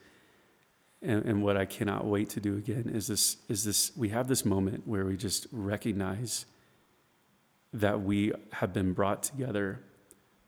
and, 1.02 1.24
and 1.24 1.42
what 1.42 1.56
I 1.56 1.64
cannot 1.64 2.06
wait 2.06 2.30
to 2.30 2.40
do 2.40 2.56
again 2.56 2.90
is 2.92 3.06
this 3.06 3.36
is 3.48 3.64
this 3.64 3.92
we 3.96 4.08
have 4.10 4.28
this 4.28 4.44
moment 4.44 4.86
where 4.86 5.04
we 5.04 5.16
just 5.16 5.46
recognize 5.52 6.46
that 7.72 8.00
we 8.02 8.32
have 8.52 8.72
been 8.72 8.92
brought 8.92 9.22
together 9.22 9.80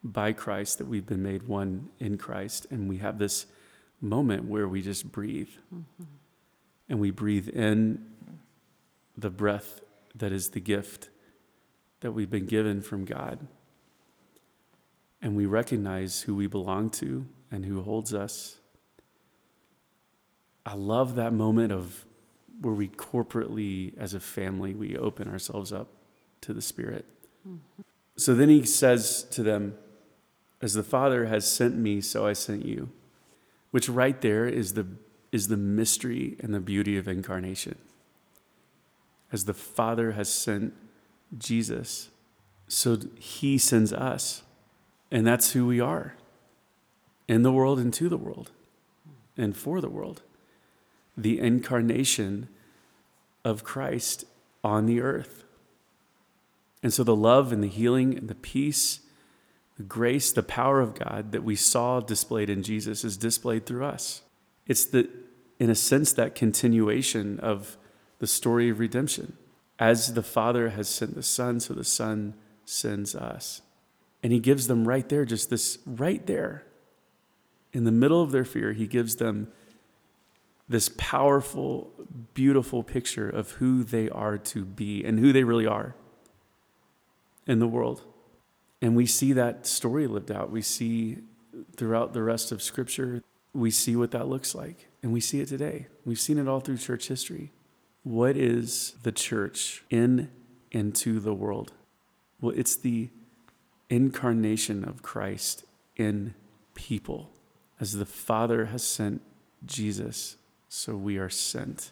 by 0.03 0.33
Christ, 0.33 0.79
that 0.79 0.87
we've 0.87 1.07
been 1.07 1.23
made 1.23 1.43
one 1.45 1.89
in 1.99 2.17
Christ, 2.17 2.67
and 2.71 2.89
we 2.89 2.99
have 2.99 3.19
this 3.19 3.47
moment 4.01 4.47
where 4.47 4.67
we 4.67 4.81
just 4.81 5.13
breathe, 5.13 5.51
mm-hmm. 5.75 6.05
and 6.89 6.99
we 6.99 7.11
breathe 7.11 7.49
in 7.49 8.07
the 9.17 9.31
breath 9.31 9.81
that 10.15 10.33
is 10.33 10.51
the 10.51 10.61
gift 10.61 11.11
that 12.01 12.13
we've 12.13 12.31
been 12.31 12.47
given 12.47 12.81
from 12.81 13.05
God. 13.05 13.47
And 15.23 15.37
we 15.37 15.45
recognize 15.45 16.23
who 16.23 16.35
we 16.35 16.47
belong 16.47 16.89
to 16.91 17.27
and 17.51 17.65
who 17.67 17.83
holds 17.83 18.15
us. 18.15 18.57
I 20.65 20.75
love 20.75 21.15
that 21.17 21.33
moment 21.33 21.73
of 21.73 22.05
where 22.61 22.75
we 22.75 22.89
corporately, 22.89 23.97
as 23.99 24.15
a 24.15 24.21
family, 24.21 24.75
we 24.75 24.97
open 24.97 25.29
ourselves 25.29 25.73
up 25.73 25.89
to 26.43 26.53
the 26.53 26.63
Spirit. 26.63 27.07
Mm-hmm. 27.49 27.83
So 28.17 28.35
then 28.35 28.49
he 28.49 28.65
says 28.65 29.25
to 29.31 29.43
them, 29.43 29.75
As 30.61 30.75
the 30.75 30.83
Father 30.83 31.27
has 31.27 31.51
sent 31.51 31.77
me, 31.77 32.01
so 32.01 32.27
I 32.27 32.35
sent 32.35 32.67
you. 32.67 32.91
Which 33.71 33.89
right 33.89 34.21
there 34.21 34.47
is 34.47 34.75
the, 34.75 34.87
is 35.33 35.49
the 35.49 35.57
mystery 35.57 36.37
and 36.41 36.53
the 36.53 36.61
beauty 36.61 36.99
of 36.99 37.09
incarnation. 37.09 37.79
As 39.33 39.45
the 39.45 39.55
Father 39.55 40.13
has 40.13 40.29
sent 40.29 40.75
Jesus. 41.39 42.09
So 42.69 42.99
he 43.19 43.57
sends 43.59 43.93
us. 43.93 44.43
And 45.11 45.27
that's 45.27 45.53
who 45.53 45.67
we 45.67 45.81
are 45.81 46.15
in 47.27 47.43
the 47.43 47.53
world 47.53 47.79
and 47.79 47.93
to 47.95 48.09
the 48.09 48.17
world 48.17 48.51
and 49.37 49.57
for 49.57 49.81
the 49.81 49.89
world. 49.89 50.23
The 51.21 51.39
incarnation 51.39 52.49
of 53.45 53.65
Christ 53.65 54.25
on 54.65 54.87
the 54.87 55.01
earth. 55.01 55.45
And 56.83 56.93
so 56.93 57.05
the 57.05 57.17
love 57.17 57.53
and 57.53 57.63
the 57.63 57.69
healing 57.69 58.17
and 58.17 58.29
the 58.29 58.35
peace, 58.35 59.01
the 59.77 59.83
grace, 59.83 60.33
the 60.33 60.43
power 60.43 60.81
of 60.81 60.95
God 60.95 61.33
that 61.33 61.45
we 61.45 61.57
saw 61.57 62.01
displayed 62.01 62.49
in 62.49 62.63
Jesus 62.63 63.05
is 63.05 63.17
displayed 63.17 63.67
through 63.67 63.85
us. 63.85 64.23
It's 64.67 64.87
the, 64.87 65.11
in 65.59 65.69
a 65.69 65.75
sense, 65.75 66.13
that 66.15 66.35
continuation 66.35 67.39
of 67.41 67.77
the 68.19 68.27
story 68.27 68.71
of 68.71 68.79
redemption. 68.79 69.37
As 69.79 70.15
the 70.15 70.23
Father 70.23 70.71
has 70.71 70.89
sent 70.89 71.15
the 71.15 71.23
Son, 71.23 71.61
so 71.61 71.75
the 71.75 71.85
Son 71.85 72.35
sends 72.65 73.15
us. 73.15 73.63
And 74.23 74.33
He 74.33 74.39
gives 74.39 74.67
them 74.69 74.87
right 74.87 75.09
there, 75.09 75.25
just 75.25 75.51
this 75.51 75.79
right 75.87 76.27
there, 76.27 76.65
in 77.73 77.85
the 77.85 77.93
middle 77.93 78.23
of 78.23 78.33
their 78.33 78.45
fear, 78.45 78.73
He 78.73 78.87
gives 78.87 79.17
them 79.17 79.49
this 80.71 80.89
powerful, 80.97 81.91
beautiful 82.33 82.85
picture 82.85 83.29
of 83.29 83.51
who 83.53 83.83
they 83.83 84.09
are 84.09 84.39
to 84.39 84.65
be 84.65 85.05
and 85.05 85.19
who 85.19 85.33
they 85.33 85.43
really 85.43 85.67
are 85.67 85.97
in 87.45 87.59
the 87.59 87.67
world. 87.67 88.03
And 88.81 88.95
we 88.95 89.05
see 89.05 89.33
that 89.33 89.67
story 89.67 90.07
lived 90.07 90.31
out. 90.31 90.53
We 90.53 90.63
see 90.63 91.19
throughout 91.77 92.15
the 92.15 92.23
rest 92.23 92.53
of 92.53 92.63
Scripture, 92.63 93.25
we 93.53 93.73
see 93.73 93.97
what 93.97 94.13
that 94.13 94.29
looks 94.29 94.55
like. 94.55 94.87
And 95.03 95.13
we 95.13 95.21
see 95.21 95.41
it 95.41 95.49
today. 95.49 95.89
We've 96.05 96.21
seen 96.21 96.39
it 96.39 96.47
all 96.47 96.61
through 96.61 96.79
church 96.79 97.09
history. 97.09 97.51
What 98.05 98.37
is 98.37 98.95
the 99.03 99.13
church 99.13 99.83
in 99.91 100.31
and 100.71 100.95
to 100.97 101.19
the 101.19 101.35
world? 101.35 101.73
Well, 102.41 102.55
it's 102.57 102.77
the 102.77 103.11
incarnation 103.89 104.85
of 104.85 105.03
Christ 105.03 105.65
in 105.97 106.35
people. 106.75 107.33
As 107.81 107.95
the 107.95 108.07
Father 108.07 108.67
has 108.67 108.85
sent 108.85 109.23
Jesus, 109.67 110.37
so 110.71 110.95
we 110.95 111.19
are 111.19 111.29
sent. 111.29 111.91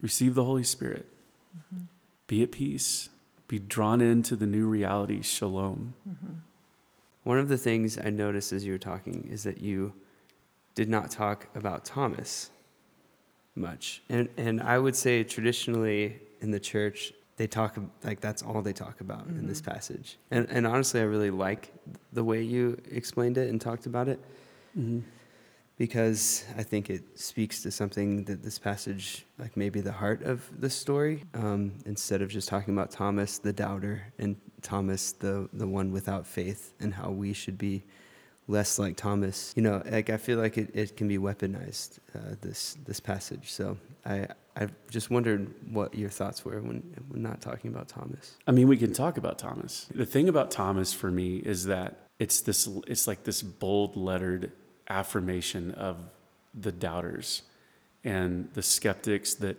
Receive 0.00 0.34
the 0.34 0.44
Holy 0.44 0.64
Spirit. 0.64 1.06
Mm-hmm. 1.56 1.84
Be 2.26 2.42
at 2.42 2.50
peace. 2.50 3.10
Be 3.46 3.58
drawn 3.58 4.00
into 4.00 4.36
the 4.36 4.46
new 4.46 4.66
reality, 4.66 5.20
shalom. 5.20 5.94
Mm-hmm. 6.08 6.32
One 7.24 7.38
of 7.38 7.48
the 7.48 7.58
things 7.58 7.98
I 8.02 8.08
noticed 8.08 8.52
as 8.52 8.64
you 8.64 8.72
were 8.72 8.78
talking 8.78 9.28
is 9.30 9.42
that 9.42 9.60
you 9.60 9.92
did 10.74 10.88
not 10.88 11.10
talk 11.10 11.48
about 11.54 11.84
Thomas 11.84 12.50
much. 13.54 14.02
And, 14.08 14.30
and 14.38 14.62
I 14.62 14.78
would 14.78 14.96
say 14.96 15.22
traditionally 15.22 16.20
in 16.40 16.52
the 16.52 16.60
church, 16.60 17.12
they 17.36 17.46
talk 17.46 17.76
like 18.02 18.20
that's 18.20 18.42
all 18.42 18.62
they 18.62 18.72
talk 18.72 19.02
about 19.02 19.28
mm-hmm. 19.28 19.40
in 19.40 19.46
this 19.46 19.60
mm-hmm. 19.60 19.72
passage. 19.72 20.16
And, 20.30 20.46
and 20.48 20.66
honestly, 20.66 21.00
I 21.00 21.04
really 21.04 21.30
like 21.30 21.70
the 22.14 22.24
way 22.24 22.40
you 22.40 22.80
explained 22.90 23.36
it 23.36 23.50
and 23.50 23.60
talked 23.60 23.84
about 23.84 24.08
it 24.08 24.20
mm-hmm. 24.78 25.00
Because 25.80 26.44
I 26.58 26.62
think 26.62 26.90
it 26.90 27.18
speaks 27.18 27.62
to 27.62 27.70
something 27.70 28.24
that 28.24 28.42
this 28.42 28.58
passage, 28.58 29.24
like 29.38 29.56
maybe 29.56 29.80
the 29.80 29.92
heart 29.92 30.22
of 30.24 30.46
the 30.60 30.68
story, 30.68 31.24
um, 31.32 31.72
instead 31.86 32.20
of 32.20 32.28
just 32.28 32.50
talking 32.50 32.74
about 32.74 32.90
Thomas, 32.90 33.38
the 33.38 33.54
doubter, 33.54 34.12
and 34.18 34.36
Thomas, 34.60 35.12
the, 35.12 35.48
the 35.54 35.66
one 35.66 35.90
without 35.90 36.26
faith, 36.26 36.74
and 36.80 36.92
how 36.92 37.08
we 37.08 37.32
should 37.32 37.56
be 37.56 37.82
less 38.46 38.78
like 38.78 38.98
Thomas. 38.98 39.54
You 39.56 39.62
know, 39.62 39.82
like 39.90 40.10
I 40.10 40.18
feel 40.18 40.38
like 40.38 40.58
it, 40.58 40.68
it 40.74 40.98
can 40.98 41.08
be 41.08 41.16
weaponized, 41.16 41.98
uh, 42.14 42.34
this, 42.42 42.76
this 42.84 43.00
passage. 43.00 43.50
So 43.50 43.78
I, 44.04 44.26
I 44.54 44.66
just 44.90 45.10
wondered 45.10 45.50
what 45.72 45.94
your 45.94 46.10
thoughts 46.10 46.44
were 46.44 46.60
when, 46.60 46.94
when 47.08 47.22
not 47.22 47.40
talking 47.40 47.70
about 47.70 47.88
Thomas. 47.88 48.36
I 48.46 48.50
mean, 48.50 48.68
we 48.68 48.76
can 48.76 48.92
talk 48.92 49.16
about 49.16 49.38
Thomas. 49.38 49.86
The 49.94 50.04
thing 50.04 50.28
about 50.28 50.50
Thomas 50.50 50.92
for 50.92 51.10
me 51.10 51.36
is 51.36 51.64
that 51.64 52.10
it's 52.18 52.42
this 52.42 52.68
it's 52.86 53.06
like 53.06 53.24
this 53.24 53.40
bold 53.40 53.96
lettered 53.96 54.52
affirmation 54.90 55.70
of 55.72 55.96
the 56.54 56.72
doubters 56.72 57.42
and 58.04 58.48
the 58.54 58.62
skeptics 58.62 59.34
that 59.34 59.56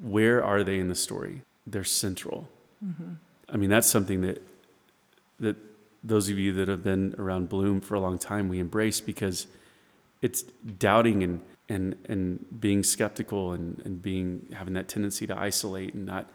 where 0.00 0.42
are 0.44 0.64
they 0.64 0.78
in 0.78 0.88
the 0.88 0.94
story? 0.94 1.42
They're 1.66 1.84
central. 1.84 2.48
Mm-hmm. 2.84 3.14
I 3.48 3.56
mean, 3.56 3.70
that's 3.70 3.88
something 3.88 4.20
that 4.22 4.42
that 5.40 5.56
those 6.02 6.28
of 6.28 6.38
you 6.38 6.52
that 6.54 6.68
have 6.68 6.82
been 6.82 7.14
around 7.18 7.48
Bloom 7.48 7.80
for 7.80 7.94
a 7.94 8.00
long 8.00 8.18
time 8.18 8.48
we 8.48 8.58
embrace 8.58 9.00
because 9.00 9.46
it's 10.22 10.42
doubting 10.42 11.22
and 11.22 11.40
and 11.68 11.96
and 12.08 12.44
being 12.60 12.82
skeptical 12.82 13.52
and, 13.52 13.80
and 13.84 14.02
being 14.02 14.46
having 14.52 14.74
that 14.74 14.88
tendency 14.88 15.26
to 15.26 15.38
isolate 15.38 15.94
and 15.94 16.06
not 16.06 16.30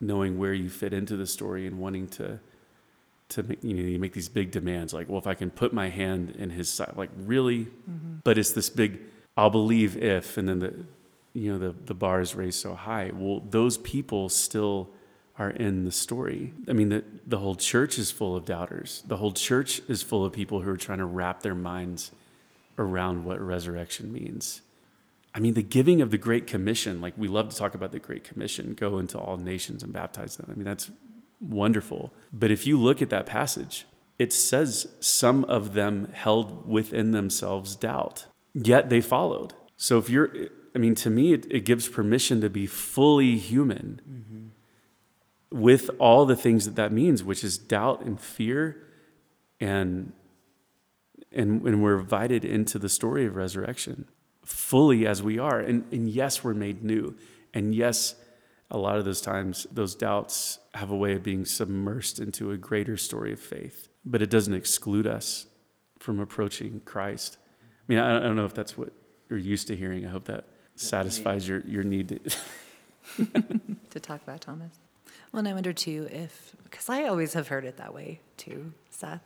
knowing 0.00 0.38
where 0.38 0.52
you 0.52 0.68
fit 0.68 0.92
into 0.92 1.16
the 1.16 1.26
story 1.26 1.66
and 1.66 1.78
wanting 1.78 2.08
to 2.08 2.38
to 3.32 3.42
make, 3.42 3.62
you 3.62 3.74
know 3.74 3.82
you 3.82 3.98
make 3.98 4.12
these 4.12 4.28
big 4.28 4.50
demands 4.50 4.92
like 4.92 5.08
well 5.08 5.18
if 5.18 5.26
I 5.26 5.34
can 5.34 5.50
put 5.50 5.72
my 5.72 5.88
hand 5.88 6.34
in 6.38 6.50
his 6.50 6.68
side 6.68 6.94
like 6.96 7.10
really 7.16 7.66
mm-hmm. 7.66 8.16
but 8.24 8.38
it's 8.38 8.52
this 8.52 8.70
big 8.70 9.00
I'll 9.36 9.50
believe 9.50 9.96
if 9.96 10.36
and 10.36 10.48
then 10.48 10.58
the 10.60 10.74
you 11.32 11.52
know 11.52 11.58
the 11.58 11.74
the 11.86 11.94
bar 11.94 12.20
is 12.20 12.34
raised 12.34 12.60
so 12.60 12.74
high 12.74 13.10
well 13.14 13.42
those 13.50 13.78
people 13.78 14.28
still 14.28 14.90
are 15.38 15.50
in 15.50 15.84
the 15.84 15.92
story. 15.92 16.52
I 16.68 16.72
mean, 16.72 16.90
the, 16.90 17.04
the 17.26 17.38
whole 17.38 17.54
church 17.54 17.98
is 17.98 18.10
full 18.10 18.36
of 18.36 18.44
doubters. 18.44 19.02
The 19.06 19.16
whole 19.16 19.32
church 19.32 19.80
is 19.88 20.02
full 20.02 20.24
of 20.24 20.32
people 20.32 20.60
who 20.60 20.70
are 20.70 20.76
trying 20.76 20.98
to 20.98 21.06
wrap 21.06 21.42
their 21.42 21.54
minds 21.54 22.12
around 22.78 23.24
what 23.24 23.40
resurrection 23.40 24.12
means. 24.12 24.60
I 25.34 25.40
mean, 25.40 25.54
the 25.54 25.62
giving 25.62 26.02
of 26.02 26.10
the 26.10 26.18
Great 26.18 26.46
Commission, 26.46 27.00
like 27.00 27.14
we 27.16 27.28
love 27.28 27.48
to 27.48 27.56
talk 27.56 27.74
about 27.74 27.92
the 27.92 27.98
Great 27.98 28.24
Commission, 28.24 28.74
go 28.74 28.98
into 28.98 29.18
all 29.18 29.38
nations 29.38 29.82
and 29.82 29.92
baptize 29.92 30.36
them. 30.36 30.48
I 30.50 30.54
mean, 30.54 30.64
that's 30.64 30.90
wonderful. 31.42 32.12
But 32.32 32.50
if 32.50 32.66
you 32.66 32.78
look 32.78 33.02
at 33.02 33.10
that 33.10 33.26
passage, 33.26 33.86
it 34.18 34.32
says 34.32 34.86
some 35.00 35.44
of 35.44 35.74
them 35.74 36.08
held 36.12 36.68
within 36.68 37.10
themselves 37.10 37.76
doubt, 37.76 38.26
yet 38.54 38.88
they 38.88 39.00
followed. 39.00 39.54
So 39.76 39.98
if 39.98 40.08
you're, 40.08 40.30
I 40.74 40.78
mean, 40.78 40.94
to 40.96 41.10
me, 41.10 41.32
it, 41.32 41.46
it 41.50 41.64
gives 41.64 41.88
permission 41.88 42.40
to 42.40 42.50
be 42.50 42.66
fully 42.66 43.36
human 43.36 44.00
mm-hmm. 44.08 45.58
with 45.58 45.90
all 45.98 46.24
the 46.24 46.36
things 46.36 46.64
that 46.66 46.76
that 46.76 46.92
means, 46.92 47.24
which 47.24 47.42
is 47.42 47.58
doubt 47.58 48.04
and 48.04 48.20
fear 48.20 48.86
and 49.60 50.12
and, 51.34 51.66
and 51.66 51.82
we're 51.82 51.98
invited 51.98 52.44
into 52.44 52.78
the 52.78 52.90
story 52.90 53.24
of 53.24 53.36
resurrection 53.36 54.06
fully 54.44 55.06
as 55.06 55.22
we 55.22 55.38
are. 55.38 55.60
And, 55.60 55.84
and 55.92 56.08
yes, 56.08 56.42
we're 56.44 56.54
made 56.54 56.82
new. 56.84 57.16
And 57.54 57.74
yes, 57.74 58.16
a 58.72 58.78
lot 58.78 58.96
of 58.96 59.04
those 59.04 59.20
times, 59.20 59.66
those 59.70 59.94
doubts 59.94 60.58
have 60.74 60.90
a 60.90 60.96
way 60.96 61.12
of 61.12 61.22
being 61.22 61.44
submersed 61.44 62.18
into 62.18 62.50
a 62.50 62.56
greater 62.56 62.96
story 62.96 63.32
of 63.32 63.38
faith, 63.38 63.88
but 64.02 64.22
it 64.22 64.30
doesn't 64.30 64.54
exclude 64.54 65.06
us 65.06 65.46
from 65.98 66.18
approaching 66.18 66.80
Christ. 66.86 67.36
I 67.62 67.84
mean, 67.86 67.98
I 67.98 68.18
don't 68.18 68.34
know 68.34 68.46
if 68.46 68.54
that's 68.54 68.76
what 68.76 68.90
you're 69.28 69.38
used 69.38 69.68
to 69.68 69.76
hearing. 69.76 70.06
I 70.06 70.08
hope 70.08 70.24
that 70.24 70.46
satisfies 70.74 71.46
your, 71.46 71.60
your 71.60 71.84
need 71.84 72.08
to, 72.08 73.26
to 73.90 74.00
talk 74.00 74.22
about 74.22 74.40
Thomas. 74.40 74.72
Well, 75.32 75.40
and 75.40 75.48
I 75.48 75.52
wonder 75.52 75.74
too 75.74 76.08
if, 76.10 76.56
because 76.64 76.88
I 76.88 77.04
always 77.04 77.34
have 77.34 77.48
heard 77.48 77.66
it 77.66 77.76
that 77.76 77.92
way 77.92 78.20
too, 78.38 78.72
Seth. 78.88 79.20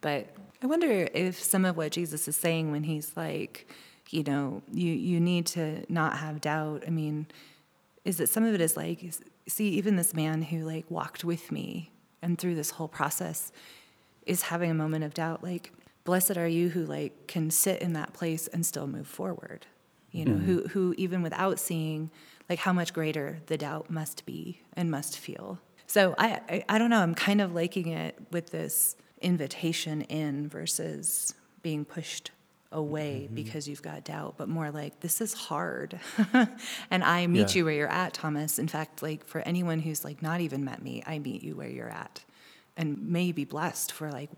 But 0.00 0.28
I 0.62 0.66
wonder 0.66 1.08
if 1.12 1.42
some 1.42 1.64
of 1.64 1.76
what 1.76 1.90
Jesus 1.90 2.28
is 2.28 2.36
saying 2.36 2.70
when 2.70 2.84
he's 2.84 3.16
like, 3.16 3.68
you 4.10 4.22
know, 4.22 4.62
you, 4.72 4.92
you 4.92 5.18
need 5.18 5.46
to 5.46 5.84
not 5.92 6.18
have 6.18 6.40
doubt. 6.40 6.84
I 6.86 6.90
mean, 6.90 7.26
is 8.08 8.16
that 8.16 8.30
some 8.30 8.42
of 8.42 8.54
it 8.54 8.60
is 8.62 8.74
like, 8.74 9.04
see, 9.46 9.68
even 9.68 9.96
this 9.96 10.14
man 10.14 10.40
who 10.40 10.64
like 10.64 10.90
walked 10.90 11.24
with 11.24 11.52
me 11.52 11.92
and 12.22 12.38
through 12.38 12.54
this 12.54 12.70
whole 12.70 12.88
process 12.88 13.52
is 14.24 14.42
having 14.42 14.70
a 14.70 14.74
moment 14.74 15.04
of 15.04 15.12
doubt. 15.12 15.44
Like, 15.44 15.74
blessed 16.04 16.38
are 16.38 16.48
you 16.48 16.70
who 16.70 16.86
like 16.86 17.26
can 17.26 17.50
sit 17.50 17.82
in 17.82 17.92
that 17.92 18.14
place 18.14 18.46
and 18.46 18.64
still 18.64 18.86
move 18.86 19.06
forward. 19.06 19.66
You 20.10 20.24
know, 20.24 20.32
mm 20.32 20.44
who 20.46 20.68
who 20.68 20.94
even 20.96 21.20
without 21.20 21.58
seeing 21.60 22.10
like 22.48 22.60
how 22.60 22.72
much 22.72 22.94
greater 22.94 23.40
the 23.44 23.58
doubt 23.58 23.90
must 23.90 24.24
be 24.24 24.62
and 24.72 24.90
must 24.90 25.18
feel. 25.18 25.58
So 25.86 26.14
I, 26.16 26.40
I, 26.48 26.64
I 26.66 26.78
don't 26.78 26.88
know. 26.88 27.00
I'm 27.00 27.14
kind 27.14 27.42
of 27.42 27.54
liking 27.54 27.88
it 27.88 28.16
with 28.30 28.48
this 28.48 28.96
invitation 29.20 30.00
in 30.02 30.48
versus 30.48 31.34
being 31.60 31.84
pushed 31.84 32.30
away 32.70 33.22
mm-hmm. 33.24 33.34
because 33.34 33.66
you've 33.66 33.82
got 33.82 34.04
doubt, 34.04 34.34
but 34.36 34.48
more 34.48 34.70
like 34.70 35.00
this 35.00 35.20
is 35.20 35.32
hard. 35.32 35.98
and 36.90 37.04
I 37.04 37.26
meet 37.26 37.54
yeah. 37.54 37.58
you 37.58 37.64
where 37.64 37.74
you're 37.74 37.88
at, 37.88 38.14
Thomas. 38.14 38.58
In 38.58 38.68
fact, 38.68 39.02
like 39.02 39.26
for 39.26 39.40
anyone 39.40 39.80
who's 39.80 40.04
like 40.04 40.22
not 40.22 40.40
even 40.40 40.64
met 40.64 40.82
me, 40.82 41.02
I 41.06 41.18
meet 41.18 41.42
you 41.42 41.56
where 41.56 41.68
you're 41.68 41.90
at 41.90 42.24
and 42.78 43.10
may 43.10 43.24
you 43.24 43.34
be 43.34 43.44
blessed 43.44 43.92
for 43.92 44.10
like 44.10 44.30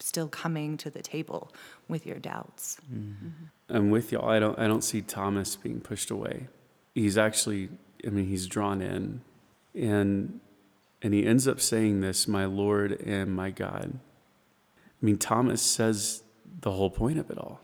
still 0.00 0.26
coming 0.26 0.76
to 0.78 0.90
the 0.90 1.02
table 1.02 1.52
with 1.86 2.04
your 2.06 2.18
doubts. 2.18 2.78
Mm-hmm. 2.92 3.28
I'm 3.68 3.90
with 3.90 4.10
y'all. 4.10 4.28
I 4.28 4.40
don't 4.40 4.58
I 4.58 4.66
don't 4.66 4.82
see 4.82 5.02
Thomas 5.02 5.54
being 5.54 5.80
pushed 5.80 6.10
away. 6.10 6.48
He's 6.94 7.16
actually 7.16 7.68
I 8.04 8.10
mean 8.10 8.26
he's 8.26 8.46
drawn 8.46 8.80
in 8.80 9.20
and 9.74 10.40
and 11.02 11.14
he 11.14 11.26
ends 11.26 11.46
up 11.46 11.60
saying 11.60 12.00
this, 12.00 12.26
my 12.26 12.46
Lord 12.46 13.00
and 13.00 13.34
my 13.34 13.50
God. 13.50 13.98
I 14.76 15.04
mean, 15.04 15.18
Thomas 15.18 15.60
says 15.60 16.22
the 16.60 16.70
whole 16.70 16.90
point 16.90 17.18
of 17.18 17.30
it 17.30 17.38
all. 17.38 17.60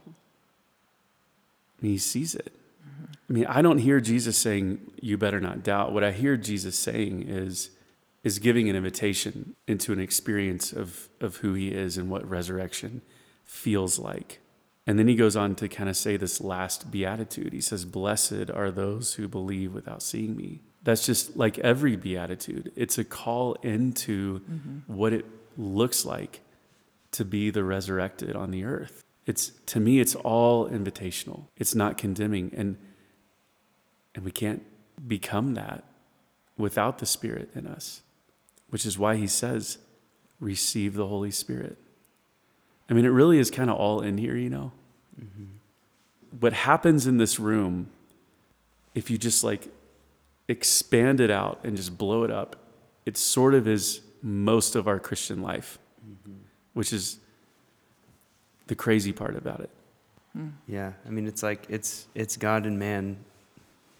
He 1.81 1.99
sees 1.99 2.35
it. 2.35 2.53
I 3.29 3.33
mean, 3.33 3.47
I 3.47 3.63
don't 3.63 3.79
hear 3.79 4.01
Jesus 4.01 4.37
saying, 4.37 4.81
You 5.01 5.19
better 5.19 5.41
not 5.41 5.63
doubt. 5.63 5.93
What 5.93 6.03
I 6.03 6.13
hear 6.13 6.37
Jesus 6.37 6.79
saying 6.79 7.29
is, 7.29 7.71
is 8.25 8.39
giving 8.39 8.69
an 8.69 8.77
invitation 8.77 9.55
into 9.67 9.93
an 9.93 10.01
experience 10.01 10.73
of, 10.73 11.09
of 11.21 11.37
who 11.37 11.55
he 11.55 11.69
is 11.69 11.97
and 11.97 12.11
what 12.11 12.29
resurrection 12.29 13.03
feels 13.45 13.99
like. 13.99 14.41
And 14.87 14.99
then 14.99 15.07
he 15.07 15.15
goes 15.15 15.37
on 15.37 15.55
to 15.57 15.69
kind 15.69 15.91
of 15.91 15.97
say 15.97 16.17
this 16.17 16.41
last 16.41 16.91
beatitude. 16.91 17.53
He 17.53 17.61
says, 17.61 17.85
Blessed 17.85 18.51
are 18.53 18.71
those 18.71 19.15
who 19.15 19.29
believe 19.29 19.75
without 19.75 20.03
seeing 20.03 20.35
me. 20.35 20.63
That's 20.83 21.05
just 21.05 21.37
like 21.37 21.59
every 21.59 21.97
beatitude. 21.97 22.73
It's 22.75 22.97
a 22.97 23.05
call 23.05 23.55
into 23.63 24.41
mm-hmm. 24.41 24.95
what 24.95 25.13
it 25.13 25.27
looks 25.59 26.07
like 26.07 26.41
to 27.13 27.25
be 27.25 27.51
the 27.51 27.65
resurrected 27.65 28.37
on 28.37 28.51
the 28.51 28.65
earth. 28.65 29.05
It's 29.27 29.53
to 29.67 29.81
me 29.81 30.01
it's 30.01 30.15
all 30.15 30.69
invitational. 30.69 31.47
It's 31.57 31.75
not 31.75 31.99
condemning 31.99 32.53
and 32.57 32.77
and 34.15 34.25
we 34.25 34.31
can't 34.31 34.63
become 35.07 35.55
that 35.55 35.85
without 36.57 36.99
the 36.99 37.07
spirit 37.07 37.51
in 37.55 37.67
us. 37.67 38.03
Which 38.71 38.85
is 38.85 38.99
why 38.99 39.17
he 39.17 39.27
says 39.27 39.79
receive 40.41 40.95
the 40.95 41.07
Holy 41.07 41.31
Spirit. 41.31 41.77
I 42.89 42.95
mean 42.95 43.05
it 43.05 43.11
really 43.11 43.39
is 43.39 43.51
kind 43.51 43.71
of 43.71 43.77
all 43.77 44.01
in 44.01 44.19
here, 44.19 44.37
you 44.37 44.51
know. 44.51 44.73
Mm-hmm. 45.21 45.45
What 46.41 46.53
happens 46.53 47.07
in 47.07 47.19
this 47.19 47.39
room 47.39 47.91
if 48.95 49.11
you 49.11 49.19
just 49.19 49.45
like 49.45 49.69
expand 50.49 51.21
it 51.21 51.31
out 51.31 51.61
and 51.63 51.77
just 51.77 51.97
blow 51.97 52.25
it 52.25 52.31
up, 52.31 52.57
it 53.07 53.17
sort 53.17 53.55
of 53.55 53.69
is 53.69 54.01
most 54.23 54.75
of 54.75 54.89
our 54.89 54.99
Christian 54.99 55.43
life 55.43 55.79
which 56.79 56.93
is 56.93 57.19
the 58.69 58.77
crazy 58.77 59.13
part 59.13 59.35
about 59.35 59.59
it. 59.61 59.71
Yeah, 60.69 60.93
I 61.05 61.11
mean, 61.11 61.27
it's 61.27 61.43
like 61.43 61.67
it's 61.69 62.07
it's 62.15 62.37
God 62.37 62.65
and 62.67 62.79
man 62.79 63.17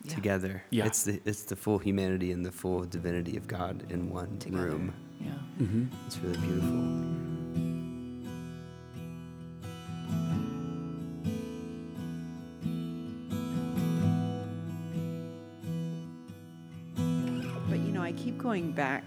Yeah. 0.05 0.15
together. 0.15 0.63
Yeah. 0.71 0.87
It's 0.87 1.03
the 1.03 1.21
it's 1.25 1.43
the 1.43 1.57
full 1.57 1.79
humanity 1.79 2.31
and 2.31 2.47
the 2.47 2.53
full 2.53 2.85
divinity 2.85 3.37
of 3.37 3.49
God 3.49 3.75
in 3.91 4.09
one 4.11 4.39
Together. 4.39 4.67
room. 4.67 4.95
Yeah. 5.21 5.33
Mm-hmm. 5.61 5.85
It's 6.07 6.19
really 6.19 6.39
beautiful. 6.39 6.85
But 17.69 17.79
you 17.81 17.93
know, 17.93 18.03
I 18.03 18.13
keep 18.13 18.39
going 18.39 18.73
back 18.73 19.05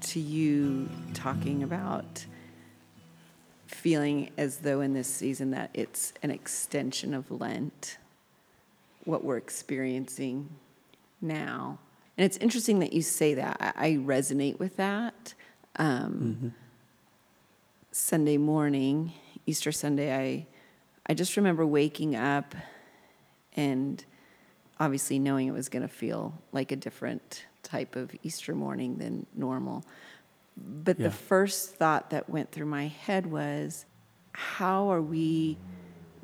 to 0.00 0.20
you 0.20 0.88
talking 1.14 1.62
about 1.62 2.24
feeling 3.86 4.30
as 4.36 4.56
though 4.58 4.80
in 4.80 4.94
this 4.94 5.06
season 5.06 5.52
that 5.52 5.70
it's 5.72 6.12
an 6.20 6.32
extension 6.32 7.14
of 7.14 7.30
Lent, 7.30 7.98
what 9.04 9.22
we're 9.22 9.36
experiencing 9.36 10.48
now. 11.22 11.78
And 12.18 12.24
it's 12.24 12.36
interesting 12.38 12.80
that 12.80 12.92
you 12.92 13.00
say 13.00 13.34
that. 13.34 13.56
I, 13.60 13.86
I 13.86 13.90
resonate 13.92 14.58
with 14.58 14.76
that. 14.78 15.34
Um, 15.76 16.52
Sunday 17.92 18.36
morning, 18.38 19.12
Easter 19.46 19.70
Sunday, 19.70 20.12
I 20.12 20.46
I 21.08 21.14
just 21.14 21.36
remember 21.36 21.64
waking 21.64 22.16
up 22.16 22.56
and 23.52 24.04
obviously 24.80 25.20
knowing 25.20 25.46
it 25.46 25.52
was 25.52 25.68
going 25.68 25.82
to 25.82 25.94
feel 25.94 26.34
like 26.50 26.72
a 26.72 26.76
different 26.76 27.44
type 27.62 27.94
of 27.94 28.10
Easter 28.24 28.52
morning 28.52 28.96
than 28.98 29.26
normal. 29.36 29.84
But 30.56 30.98
Yeah. 30.98 31.08
the 31.08 31.10
first 31.10 31.76
thought 31.76 32.10
that 32.10 32.30
went 32.30 32.50
through 32.50 32.66
my 32.66 32.86
head 32.86 33.26
was 33.26 33.86
how 34.32 34.90
are 34.90 35.02
we 35.02 35.58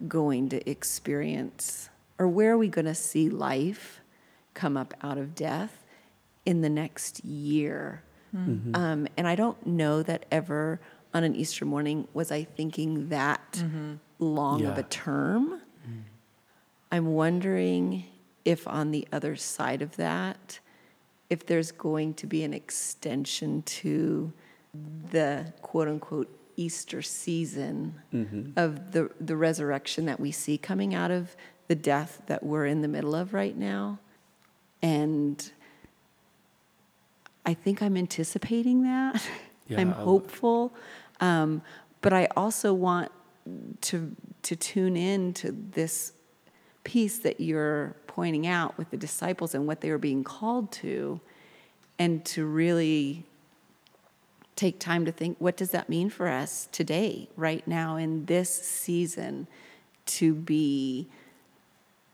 going 0.08 0.48
to 0.50 0.68
experience 0.68 1.90
or 2.18 2.28
where 2.28 2.52
are 2.52 2.58
we 2.58 2.68
going 2.68 2.84
to 2.84 2.94
see 2.94 3.28
life 3.28 4.00
come 4.54 4.76
up 4.76 4.94
out 5.02 5.18
of 5.18 5.34
death 5.34 5.84
in 6.44 6.60
the 6.60 6.68
next 6.70 7.24
year? 7.24 8.02
Mm-hmm. 8.34 8.74
Um, 8.74 9.08
and 9.16 9.26
I 9.26 9.34
don't 9.34 9.66
know 9.66 10.02
that 10.02 10.26
ever 10.30 10.80
on 11.14 11.24
an 11.24 11.34
Easter 11.34 11.64
morning 11.64 12.08
was 12.14 12.32
I 12.32 12.44
thinking 12.44 13.08
that 13.08 13.52
mm-hmm. 13.52 13.94
long 14.18 14.64
of 14.64 14.78
a 14.78 14.82
term. 14.82 15.60
Mm. 15.86 16.02
I'm 16.90 17.06
wondering 17.14 18.04
if 18.44 18.66
on 18.66 18.90
the 18.90 19.06
other 19.12 19.36
side 19.36 19.82
of 19.82 19.96
that, 19.96 20.60
if 21.32 21.46
there's 21.46 21.72
going 21.72 22.12
to 22.12 22.26
be 22.26 22.44
an 22.44 22.52
extension 22.52 23.62
to 23.62 24.30
the 25.10 25.50
quote 25.62 25.88
unquote 25.88 26.28
Easter 26.56 27.00
season 27.00 27.94
of 28.56 28.92
the, 28.92 29.10
the 29.18 29.34
resurrection 29.34 30.04
that 30.04 30.20
we 30.20 30.30
see 30.30 30.58
coming 30.58 30.94
out 30.94 31.10
of 31.10 31.34
the 31.68 31.74
death 31.74 32.20
that 32.26 32.42
we're 32.42 32.66
in 32.66 32.82
the 32.82 32.88
middle 32.88 33.14
of 33.14 33.32
right 33.32 33.56
now. 33.56 33.98
And 34.82 35.50
I 37.46 37.54
think 37.54 37.80
I'm 37.80 37.96
anticipating 37.96 38.82
that. 38.82 39.26
Yeah, 39.68 39.80
I'm 39.80 39.92
hopeful. 39.92 40.74
Um, 41.20 41.62
but 42.00 42.12
I 42.12 42.26
also 42.36 42.74
want 42.74 43.12
to 43.82 44.14
to 44.42 44.56
tune 44.56 44.96
in 44.96 45.32
to 45.34 45.52
this 45.52 46.12
piece 46.84 47.18
that 47.20 47.40
you're 47.40 47.94
pointing 48.06 48.46
out 48.46 48.76
with 48.76 48.90
the 48.90 48.96
disciples 48.96 49.54
and 49.54 49.66
what 49.66 49.80
they 49.80 49.90
were 49.90 49.98
being 49.98 50.24
called 50.24 50.70
to 50.72 51.20
and 51.98 52.24
to 52.24 52.44
really 52.44 53.24
take 54.56 54.78
time 54.78 55.04
to 55.04 55.12
think 55.12 55.36
what 55.38 55.56
does 55.56 55.70
that 55.70 55.88
mean 55.88 56.10
for 56.10 56.28
us 56.28 56.68
today 56.72 57.28
right 57.36 57.66
now 57.66 57.96
in 57.96 58.26
this 58.26 58.50
season 58.50 59.46
to 60.04 60.34
be 60.34 61.08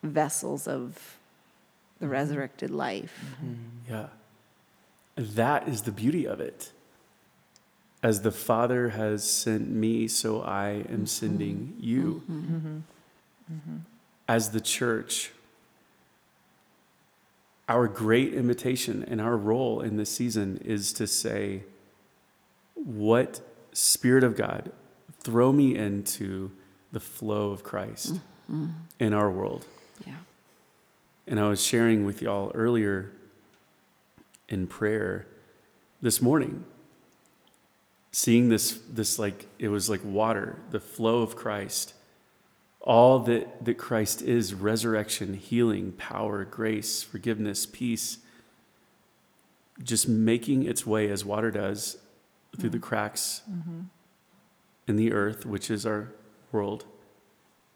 vessels 0.02 0.68
of 0.68 1.18
the 1.98 2.04
mm-hmm. 2.06 2.12
resurrected 2.12 2.70
life? 2.70 3.18
Mm-hmm. 3.34 3.92
Yeah. 3.92 4.06
That 5.16 5.68
is 5.68 5.82
the 5.82 5.92
beauty 5.92 6.26
of 6.26 6.40
it. 6.40 6.72
As 8.02 8.22
the 8.22 8.30
Father 8.30 8.90
has 8.90 9.28
sent 9.28 9.68
me, 9.68 10.06
so 10.06 10.40
I 10.42 10.84
am 10.88 11.06
sending 11.06 11.74
mm-hmm. 11.76 11.84
you. 11.84 12.22
As 14.28 14.50
the 14.50 14.60
church, 14.60 15.32
our 17.68 17.88
great 17.88 18.34
invitation 18.34 19.04
and 19.08 19.20
our 19.20 19.36
role 19.36 19.80
in 19.80 19.96
this 19.96 20.10
season 20.10 20.60
is 20.64 20.92
to 20.94 21.06
say, 21.06 21.62
What 22.74 23.40
Spirit 23.72 24.24
of 24.24 24.36
God, 24.36 24.72
throw 25.20 25.52
me 25.52 25.76
into 25.76 26.50
the 26.92 27.00
flow 27.00 27.50
of 27.50 27.62
Christ 27.62 28.14
mm-hmm. 28.14 28.68
in 28.98 29.12
our 29.12 29.30
world. 29.30 29.66
yeah 30.06 30.14
And 31.26 31.38
I 31.38 31.48
was 31.48 31.64
sharing 31.64 32.04
with 32.04 32.22
y'all 32.22 32.50
earlier 32.54 33.12
in 34.48 34.66
prayer 34.66 35.26
this 36.00 36.22
morning, 36.22 36.64
seeing 38.12 38.48
this, 38.48 38.80
this 38.90 39.18
like, 39.18 39.46
it 39.58 39.68
was 39.68 39.90
like 39.90 40.00
water, 40.02 40.58
the 40.70 40.80
flow 40.80 41.22
of 41.22 41.36
Christ. 41.36 41.94
All 42.80 43.18
that, 43.20 43.64
that 43.64 43.76
Christ 43.76 44.22
is 44.22 44.54
resurrection, 44.54 45.34
healing, 45.34 45.92
power, 45.92 46.44
grace, 46.44 47.02
forgiveness, 47.02 47.66
peace 47.66 48.18
just 49.82 50.08
making 50.08 50.64
its 50.64 50.86
way 50.86 51.08
as 51.10 51.24
water 51.24 51.50
does 51.50 51.98
through 52.58 52.70
the 52.70 52.78
mm-hmm. 52.78 52.86
cracks 52.86 53.42
mm-hmm. 53.50 53.82
in 54.86 54.96
the 54.96 55.12
earth, 55.12 55.46
which 55.46 55.70
is 55.70 55.86
our 55.86 56.12
world, 56.50 56.84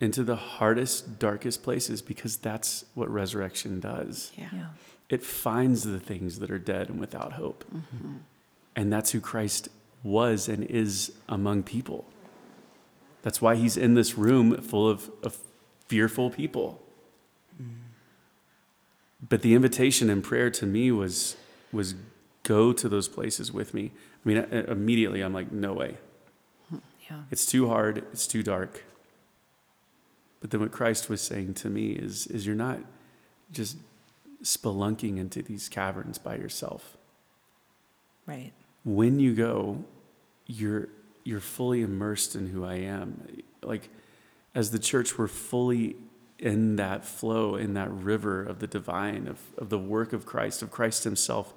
into 0.00 0.24
the 0.24 0.36
hardest, 0.36 1.18
darkest 1.18 1.62
places 1.62 2.02
because 2.02 2.36
that's 2.36 2.84
what 2.94 3.08
resurrection 3.08 3.80
does. 3.80 4.32
yeah, 4.36 4.48
Yeah. 4.52 4.66
It 5.08 5.22
finds 5.22 5.82
the 5.82 6.00
things 6.00 6.38
that 6.38 6.50
are 6.50 6.58
dead 6.58 6.88
and 6.88 6.98
without 6.98 7.34
hope. 7.34 7.64
Mm-hmm. 7.64 8.16
And 8.74 8.92
that's 8.92 9.10
who 9.10 9.20
Christ 9.20 9.68
was 10.02 10.48
and 10.48 10.64
is 10.64 11.12
among 11.28 11.64
people. 11.64 12.06
That's 13.22 13.40
why 13.40 13.54
he's 13.54 13.76
in 13.76 13.94
this 13.94 14.18
room 14.18 14.60
full 14.60 14.88
of, 14.88 15.10
of 15.22 15.38
fearful 15.86 16.30
people. 16.30 16.80
But 19.28 19.42
the 19.42 19.54
invitation 19.54 20.10
in 20.10 20.20
prayer 20.20 20.50
to 20.50 20.66
me 20.66 20.90
was, 20.90 21.36
was 21.72 21.94
go 22.42 22.72
to 22.72 22.88
those 22.88 23.08
places 23.08 23.52
with 23.52 23.72
me. 23.72 23.92
I 24.24 24.28
mean, 24.28 24.38
immediately 24.38 25.20
I'm 25.20 25.32
like, 25.32 25.52
no 25.52 25.72
way. 25.72 25.98
Yeah. 27.08 27.22
It's 27.30 27.46
too 27.46 27.68
hard, 27.68 27.98
it's 28.12 28.26
too 28.26 28.42
dark. 28.42 28.84
But 30.40 30.50
then 30.50 30.60
what 30.60 30.72
Christ 30.72 31.08
was 31.08 31.20
saying 31.20 31.54
to 31.54 31.68
me 31.68 31.92
is, 31.92 32.26
is 32.26 32.46
you're 32.46 32.56
not 32.56 32.80
just 33.52 33.76
spelunking 34.42 35.18
into 35.18 35.40
these 35.40 35.68
caverns 35.68 36.18
by 36.18 36.34
yourself. 36.34 36.96
Right. 38.26 38.52
When 38.84 39.20
you 39.20 39.34
go, 39.34 39.84
you're 40.46 40.88
you're 41.24 41.40
fully 41.40 41.82
immersed 41.82 42.34
in 42.34 42.48
who 42.48 42.64
I 42.64 42.76
am. 42.76 43.42
Like 43.62 43.88
as 44.54 44.70
the 44.70 44.78
church, 44.78 45.18
we're 45.18 45.28
fully 45.28 45.96
in 46.38 46.76
that 46.76 47.04
flow, 47.04 47.54
in 47.54 47.74
that 47.74 47.90
river 47.90 48.42
of 48.42 48.58
the 48.58 48.66
divine, 48.66 49.28
of, 49.28 49.40
of 49.56 49.68
the 49.68 49.78
work 49.78 50.12
of 50.12 50.26
Christ, 50.26 50.62
of 50.62 50.70
Christ 50.70 51.04
Himself 51.04 51.54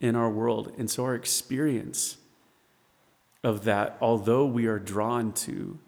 in 0.00 0.14
our 0.14 0.30
world. 0.30 0.72
And 0.78 0.90
so 0.90 1.04
our 1.04 1.14
experience 1.14 2.18
of 3.42 3.64
that, 3.64 3.96
although 4.00 4.44
we 4.44 4.66
are 4.66 4.78
drawn 4.78 5.32
to 5.32 5.78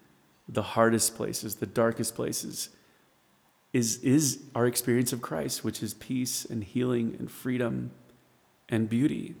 the 0.49 0.63
hardest 0.63 1.15
places, 1.15 1.55
the 1.55 1.67
darkest 1.67 2.15
places, 2.15 2.69
is, 3.71 3.97
is 3.97 4.43
our 4.55 4.65
experience 4.67 5.13
of 5.13 5.21
Christ, 5.21 5.63
which 5.63 5.81
is 5.81 5.93
peace 5.93 6.45
and 6.45 6.63
healing 6.63 7.15
and 7.19 7.29
freedom 7.29 7.91
and 8.69 8.89
beauty. 8.89 9.35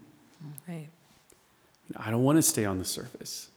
Right. 0.67 0.89
I 1.95 2.11
don't 2.11 2.23
want 2.23 2.37
to 2.37 2.41
stay 2.41 2.65
on 2.65 2.79
the 2.79 2.85
surface. 2.85 3.49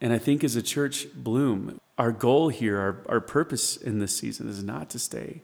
And 0.00 0.12
I 0.12 0.18
think 0.18 0.44
as 0.44 0.56
a 0.56 0.62
church, 0.62 1.06
Bloom, 1.14 1.80
our 1.96 2.12
goal 2.12 2.48
here, 2.48 2.78
our, 2.78 3.02
our 3.08 3.20
purpose 3.20 3.76
in 3.76 3.98
this 3.98 4.16
season 4.16 4.48
is 4.48 4.62
not 4.62 4.90
to 4.90 4.98
stay 4.98 5.42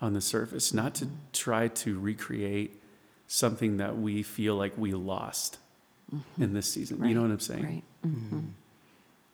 on 0.00 0.12
the 0.12 0.20
surface, 0.20 0.72
not 0.72 0.94
to 0.96 1.08
try 1.32 1.68
to 1.68 1.98
recreate 1.98 2.80
something 3.26 3.78
that 3.78 3.96
we 3.96 4.22
feel 4.22 4.56
like 4.56 4.76
we 4.76 4.92
lost 4.92 5.58
mm-hmm. 6.14 6.42
in 6.42 6.52
this 6.52 6.68
season. 6.68 7.04
You 7.04 7.14
know 7.14 7.22
what 7.22 7.30
I'm 7.30 7.40
saying? 7.40 7.64
right 7.64 7.82
hmm 8.02 8.40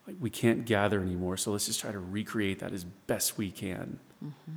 Like 0.06 0.16
we 0.20 0.30
can't 0.30 0.64
gather 0.64 1.00
anymore, 1.00 1.36
so 1.36 1.52
let's 1.52 1.66
just 1.66 1.80
try 1.80 1.92
to 1.92 1.98
recreate 1.98 2.60
that 2.60 2.72
as 2.72 2.84
best 2.84 3.36
we 3.36 3.50
can. 3.50 3.98
Mm-hmm. 4.24 4.52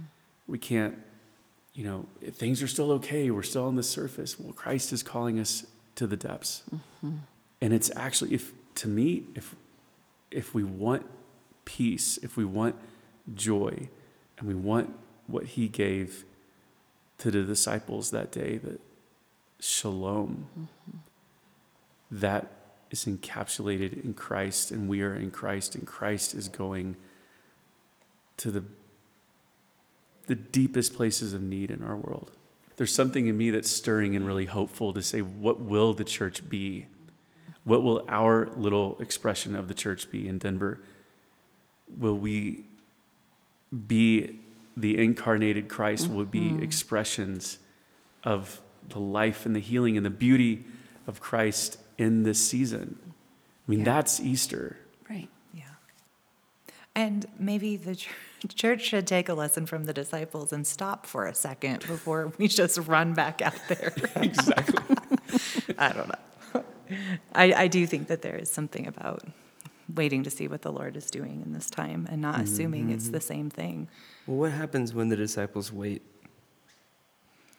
We 0.47 0.57
can't, 0.57 0.97
you 1.73 1.85
know, 1.85 2.05
things 2.33 2.61
are 2.61 2.67
still 2.67 2.91
okay. 2.93 3.31
We're 3.31 3.43
still 3.43 3.65
on 3.65 3.75
the 3.75 3.83
surface. 3.83 4.39
Well, 4.39 4.53
Christ 4.53 4.91
is 4.93 5.03
calling 5.03 5.39
us 5.39 5.65
to 5.95 6.07
the 6.07 6.17
depths, 6.17 6.63
mm-hmm. 6.73 7.17
and 7.61 7.73
it's 7.73 7.91
actually, 7.95 8.33
if 8.33 8.51
to 8.75 8.87
me, 8.87 9.23
if 9.35 9.55
if 10.31 10.53
we 10.53 10.63
want 10.63 11.05
peace, 11.65 12.17
if 12.23 12.37
we 12.37 12.45
want 12.45 12.75
joy, 13.35 13.89
and 14.37 14.47
we 14.47 14.55
want 14.55 14.93
what 15.27 15.45
He 15.45 15.67
gave 15.67 16.25
to 17.19 17.29
the 17.29 17.43
disciples 17.43 18.11
that 18.11 18.31
day, 18.31 18.57
that 18.57 18.81
shalom, 19.59 20.69
that 22.09 22.51
is 22.89 23.05
encapsulated 23.05 24.03
in 24.03 24.13
Christ 24.13 24.71
and 24.71 24.89
we 24.89 25.01
are 25.01 25.15
in 25.15 25.31
Christ 25.31 25.75
and 25.75 25.87
Christ 25.87 26.33
is 26.33 26.49
going 26.49 26.97
to 28.37 28.51
the 28.51 28.63
the 30.27 30.35
deepest 30.35 30.93
places 30.93 31.33
of 31.33 31.41
need 31.41 31.71
in 31.71 31.83
our 31.83 31.95
world. 31.95 32.31
There's 32.77 32.93
something 32.93 33.27
in 33.27 33.37
me 33.37 33.49
that's 33.49 33.69
stirring 33.69 34.15
and 34.15 34.25
really 34.25 34.45
hopeful 34.45 34.93
to 34.93 35.01
say 35.01 35.21
what 35.21 35.59
will 35.59 35.93
the 35.93 36.03
church 36.03 36.47
be? 36.47 36.87
What 37.63 37.83
will 37.83 38.03
our 38.07 38.49
little 38.55 38.97
expression 38.99 39.55
of 39.55 39.67
the 39.67 39.73
church 39.73 40.09
be 40.09 40.27
in 40.27 40.39
Denver? 40.39 40.79
Will 41.97 42.17
we 42.17 42.63
be 43.87 44.39
the 44.75 44.97
incarnated 44.97 45.67
Christ? 45.69 46.09
Will 46.09 46.25
be 46.25 46.41
mm-hmm. 46.41 46.63
expressions 46.63 47.59
of 48.23 48.61
the 48.89 48.99
life 48.99 49.45
and 49.45 49.55
the 49.55 49.59
healing 49.59 49.95
and 49.95 50.05
the 50.05 50.09
beauty 50.11 50.63
of 51.05 51.19
Christ 51.19 51.77
in 51.97 52.23
this 52.23 52.39
season? 52.39 52.97
I 53.67 53.71
mean, 53.71 53.79
Yeah. 53.79 53.85
that's 53.85 54.19
Easter. 54.19 54.77
Right. 55.07 55.29
Yeah. 55.53 55.63
And 56.95 57.27
maybe 57.37 57.77
the 57.77 57.95
ch- 57.95 58.09
church 58.55 58.81
should 58.81 59.05
take 59.05 59.29
a 59.29 59.35
lesson 59.35 59.67
from 59.67 59.85
the 59.85 59.93
disciples 59.93 60.51
and 60.51 60.65
stop 60.65 61.05
for 61.05 61.27
a 61.27 61.35
second 61.35 61.85
before 61.85 62.33
we 62.39 62.47
just 62.61 62.79
run 62.79 63.13
back 63.13 63.41
out 63.41 63.59
there. 63.67 63.93
Exactly. 64.15 64.95
I 65.77 65.93
don't 65.93 66.07
know. 66.07 66.15
I, 67.33 67.53
I 67.53 67.67
do 67.67 67.85
think 67.85 68.07
that 68.07 68.21
there 68.21 68.35
is 68.35 68.49
something 68.49 68.87
about 68.87 69.23
waiting 69.95 70.23
to 70.23 70.29
see 70.29 70.47
what 70.47 70.61
the 70.61 70.71
Lord 70.71 70.95
is 70.95 71.09
doing 71.09 71.41
in 71.45 71.53
this 71.53 71.69
time 71.69 72.07
and 72.09 72.21
not 72.21 72.35
mm-hmm, 72.35 72.43
assuming 72.43 72.89
it's 72.89 73.05
mm-hmm. 73.05 73.13
the 73.13 73.21
same 73.21 73.49
thing. 73.49 73.87
Well, 74.25 74.37
what 74.37 74.51
happens 74.51 74.93
when 74.93 75.09
the 75.09 75.15
disciples 75.15 75.71
wait? 75.71 76.01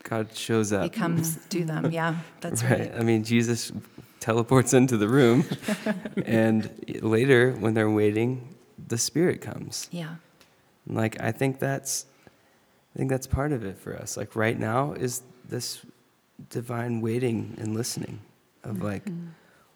God 0.03 0.35
shows 0.35 0.73
up. 0.73 0.83
He 0.85 0.90
comes 0.90 1.37
to 1.51 1.64
them. 1.64 1.90
Yeah, 1.90 2.16
that's 2.40 2.62
right. 2.62 2.81
right. 2.81 2.92
I 2.97 3.03
mean, 3.03 3.25
Jesus 3.25 3.73
teleports 4.21 4.73
into 4.73 4.97
the 4.97 5.09
room, 5.09 5.45
and 6.27 6.71
later, 7.03 7.53
when 7.53 7.75
they're 7.75 7.90
waiting, 7.90 8.57
the 8.88 8.99
Spirit 8.99 9.40
comes. 9.40 9.88
Yeah. 9.92 10.16
Like 10.87 11.21
I 11.21 11.31
think 11.31 11.61
that's, 11.61 12.07
I 12.95 12.99
think 12.99 13.11
that's 13.11 13.27
part 13.27 13.53
of 13.53 13.64
it 13.64 13.79
for 13.79 13.97
us. 13.97 14.16
Like 14.16 14.35
right 14.35 14.59
now 14.59 14.92
is 14.92 15.23
this 15.49 15.85
divine 16.51 17.01
waiting 17.01 17.57
and 17.59 17.75
listening 17.75 18.21
of 18.64 18.77
mm-hmm. 18.77 18.85
like, 18.85 19.09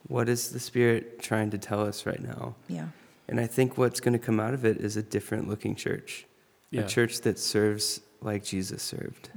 what 0.08 0.28
is 0.28 0.50
the 0.50 0.60
Spirit 0.60 1.20
trying 1.20 1.50
to 1.50 1.58
tell 1.58 1.84
us 1.84 2.06
right 2.06 2.22
now? 2.22 2.54
Yeah. 2.68 2.88
And 3.28 3.40
I 3.40 3.46
think 3.46 3.76
what's 3.76 4.00
going 4.00 4.12
to 4.12 4.18
come 4.18 4.38
out 4.38 4.54
of 4.54 4.64
it 4.64 4.76
is 4.78 4.96
a 4.96 5.02
different 5.02 5.48
looking 5.48 5.74
church, 5.74 6.26
Yeah. 6.70 6.82
a 6.82 6.86
church 6.86 7.20
that 7.22 7.38
serves 7.38 8.00
like 8.20 8.44
Jesus 8.44 8.82
served. 8.82 9.30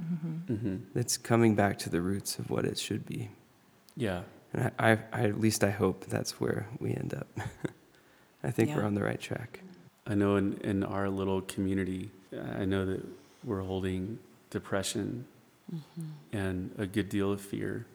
hmm 0.46 0.76
That's 0.94 1.16
coming 1.16 1.54
back 1.54 1.78
to 1.80 1.90
the 1.90 2.00
roots 2.00 2.38
of 2.38 2.50
what 2.50 2.64
it 2.64 2.78
should 2.78 3.04
be. 3.06 3.30
Yeah. 3.96 4.22
And 4.52 4.72
I, 4.78 4.92
I, 4.92 4.98
I 5.12 5.22
at 5.24 5.40
least 5.40 5.64
I 5.64 5.70
hope 5.70 6.06
that's 6.06 6.40
where 6.40 6.66
we 6.78 6.90
end 6.90 7.14
up. 7.14 7.28
I 8.42 8.50
think 8.50 8.74
we're 8.74 8.84
on 8.84 8.94
the 8.94 9.02
right 9.02 9.20
track. 9.20 9.60
I 10.06 10.14
know 10.14 10.36
in, 10.36 10.54
in 10.62 10.82
our 10.82 11.10
little 11.10 11.42
community, 11.42 12.10
I 12.58 12.64
know 12.64 12.86
that 12.86 13.04
we're 13.44 13.60
holding 13.60 14.18
depression 14.48 15.26
mm-hmm. 15.72 16.36
and 16.36 16.70
a 16.78 16.86
good 16.86 17.08
deal 17.08 17.32
of 17.32 17.40
fear 17.40 17.86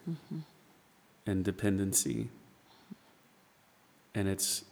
and 1.26 1.44
dependency. 1.44 2.30
And 4.14 4.28
it's 4.28 4.66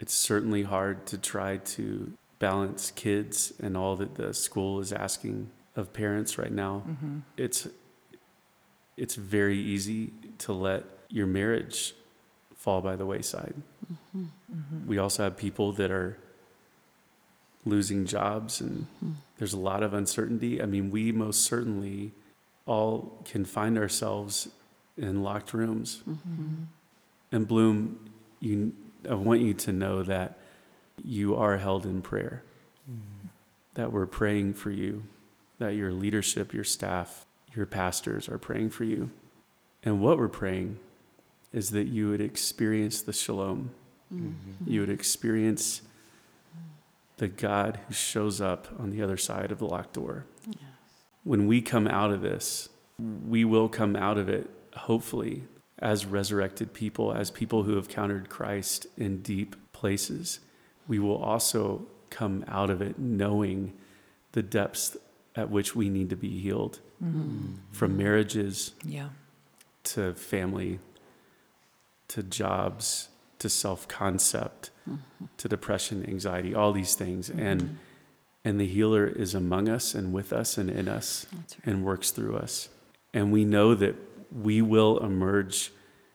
it's 0.00 0.12
certainly 0.12 0.64
hard 0.64 1.06
to 1.06 1.18
try 1.18 1.58
to 1.58 2.12
balance 2.38 2.90
kids 2.90 3.52
and 3.62 3.76
all 3.76 3.96
that 3.96 4.16
the 4.16 4.34
school 4.34 4.80
is 4.80 4.92
asking 4.92 5.50
of 5.76 5.92
parents 5.92 6.36
right 6.38 6.52
now. 6.52 6.82
Mm-hmm. 6.86 7.18
It's 7.36 7.68
it's 8.96 9.14
very 9.14 9.58
easy 9.58 10.12
to 10.38 10.52
let 10.52 10.84
your 11.08 11.26
marriage 11.26 11.94
fall 12.56 12.80
by 12.80 12.96
the 12.96 13.06
wayside. 13.06 13.54
Mm-hmm. 13.92 14.24
Mm-hmm. 14.52 14.86
We 14.86 14.98
also 14.98 15.24
have 15.24 15.36
people 15.36 15.72
that 15.72 15.90
are 15.90 16.18
losing 17.64 18.06
jobs 18.06 18.60
and 18.60 18.86
mm-hmm. 18.96 19.12
there's 19.38 19.52
a 19.52 19.58
lot 19.58 19.82
of 19.82 19.94
uncertainty. 19.94 20.62
I 20.62 20.66
mean, 20.66 20.90
we 20.90 21.12
most 21.12 21.42
certainly 21.42 22.12
all 22.66 23.22
can 23.24 23.44
find 23.44 23.76
ourselves 23.76 24.48
in 24.96 25.22
locked 25.22 25.52
rooms. 25.52 26.02
Mm-hmm. 26.08 26.64
And 27.32 27.48
Bloom, 27.48 28.10
you, 28.40 28.72
I 29.08 29.14
want 29.14 29.40
you 29.40 29.54
to 29.54 29.72
know 29.72 30.02
that 30.02 30.38
you 31.02 31.34
are 31.34 31.58
held 31.58 31.84
in 31.84 32.02
prayer, 32.02 32.42
mm-hmm. 32.90 33.28
that 33.74 33.92
we're 33.92 34.06
praying 34.06 34.54
for 34.54 34.70
you, 34.70 35.04
that 35.58 35.74
your 35.74 35.92
leadership, 35.92 36.52
your 36.54 36.64
staff, 36.64 37.26
your 37.54 37.66
pastors 37.66 38.28
are 38.28 38.38
praying 38.38 38.70
for 38.70 38.84
you. 38.84 39.10
And 39.82 40.00
what 40.00 40.18
we're 40.18 40.28
praying 40.28 40.78
is 41.52 41.70
that 41.70 41.86
you 41.86 42.10
would 42.10 42.20
experience 42.20 43.02
the 43.02 43.12
shalom. 43.12 43.70
Mm-hmm. 44.12 44.70
You 44.70 44.80
would 44.80 44.90
experience 44.90 45.82
the 47.16 47.28
God 47.28 47.78
who 47.86 47.94
shows 47.94 48.40
up 48.40 48.68
on 48.78 48.90
the 48.90 49.02
other 49.02 49.16
side 49.16 49.52
of 49.52 49.58
the 49.58 49.66
locked 49.66 49.94
door. 49.94 50.26
When 51.22 51.46
we 51.46 51.62
come 51.62 51.86
out 51.86 52.10
of 52.10 52.20
this, 52.20 52.68
we 52.98 53.44
will 53.44 53.68
come 53.68 53.96
out 53.96 54.18
of 54.18 54.28
it, 54.28 54.50
hopefully, 54.76 55.44
as 55.78 56.06
resurrected 56.06 56.72
people, 56.72 57.12
as 57.12 57.30
people 57.30 57.64
who 57.64 57.76
have 57.76 57.88
countered 57.88 58.28
Christ 58.28 58.86
in 58.96 59.22
deep 59.22 59.56
places. 59.72 60.40
We 60.86 60.98
will 60.98 61.16
also 61.16 61.86
come 62.10 62.44
out 62.48 62.70
of 62.70 62.80
it 62.80 62.98
knowing 62.98 63.74
the 64.32 64.42
depths 64.42 64.96
at 65.34 65.50
which 65.50 65.74
we 65.74 65.88
need 65.88 66.10
to 66.10 66.16
be 66.16 66.40
healed 66.40 66.80
mm-hmm. 67.02 67.54
from 67.72 67.96
marriages 67.96 68.72
Yeah. 68.84 69.08
to 69.84 70.14
family, 70.14 70.78
to 72.08 72.22
jobs, 72.22 73.08
to 73.40 73.48
self 73.48 73.88
concept, 73.88 74.70
mm-hmm. 74.88 75.26
to 75.36 75.48
depression, 75.48 76.04
anxiety, 76.08 76.54
all 76.54 76.72
these 76.72 76.94
things. 76.94 77.28
Mm-hmm. 77.28 77.40
And 77.40 77.78
and 78.46 78.60
the 78.60 78.66
healer 78.66 79.06
is 79.06 79.34
among 79.34 79.68
us 79.68 79.94
and 79.94 80.12
with 80.12 80.32
us 80.32 80.58
and 80.58 80.68
in 80.68 80.86
us 80.86 81.26
right. 81.32 81.56
and 81.64 81.82
works 81.82 82.10
through 82.10 82.36
us. 82.36 82.68
And 83.14 83.32
we 83.32 83.44
know 83.44 83.74
that 83.74 83.96
we 84.34 84.60
will 84.60 84.98
emerge 84.98 85.70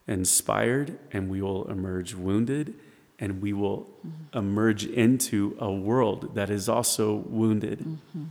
inspired 0.08 0.97
and 1.12 1.29
we 1.29 1.41
will 1.41 1.69
emerge 1.69 2.13
wounded 2.13 2.73
and 3.19 3.41
we 3.41 3.53
will 3.53 3.88
emerge 4.34 4.86
into 4.86 5.55
a 5.60 5.71
world 5.71 6.36
that 6.36 6.49
is 6.49 6.69
also 6.69 7.15
wounded. 7.15 7.79
Mm-hmm. 7.79 8.23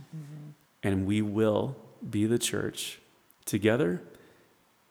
And 0.81 1.05
we 1.05 1.21
will 1.21 1.75
be 2.07 2.25
the 2.25 2.39
church 2.39 2.99
together 3.45 4.01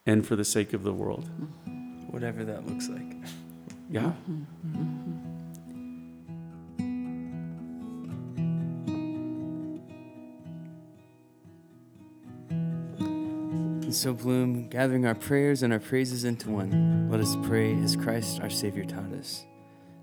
and 0.07 0.27
for 0.27 0.37
the 0.37 0.45
sake 0.45 0.73
of 0.73 0.83
the 0.83 0.93
world. 0.93 1.25
Mm-hmm. 1.25 2.13
Whatever 2.13 2.45
that 2.45 2.67
looks 2.67 2.89
like. 2.89 3.17
Yeah. 3.91 4.13
Mm-hmm. 4.31 4.98
And 13.89 13.97
so, 13.97 14.13
Bloom, 14.13 14.69
gathering 14.69 15.07
our 15.07 15.15
prayers 15.15 15.63
and 15.63 15.73
our 15.73 15.79
praises 15.79 16.25
into 16.25 16.51
one, 16.51 17.09
let 17.11 17.21
us 17.21 17.35
pray 17.45 17.73
as 17.83 17.97
Christ 17.97 18.39
our 18.43 18.51
Savior 18.51 18.85
taught 18.85 19.15
us, 19.15 19.47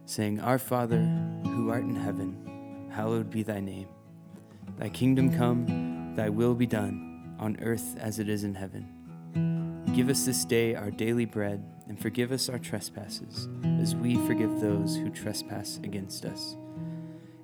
saying, 0.07 0.39
Our 0.39 0.57
Father, 0.57 1.01
who 1.43 1.69
art 1.69 1.83
in 1.83 1.95
heaven, 1.95 2.89
hallowed 2.91 3.29
be 3.29 3.43
thy 3.43 3.59
name. 3.59 3.87
Thy 4.79 4.89
kingdom 4.89 5.37
come, 5.37 6.15
thy 6.15 6.29
will 6.29 6.55
be 6.55 6.65
done, 6.65 7.35
on 7.37 7.59
earth 7.61 7.95
as 7.99 8.17
it 8.17 8.27
is 8.27 8.43
in 8.43 8.55
heaven. 8.55 9.83
Give 9.93 10.09
us 10.09 10.25
this 10.25 10.45
day 10.45 10.73
our 10.73 10.89
daily 10.89 11.25
bread, 11.25 11.63
and 11.87 12.01
forgive 12.01 12.31
us 12.31 12.49
our 12.49 12.57
trespasses, 12.57 13.47
as 13.79 13.95
we 13.95 14.15
forgive 14.25 14.61
those 14.61 14.95
who 14.95 15.11
trespass 15.11 15.79
against 15.83 16.25
us. 16.25 16.57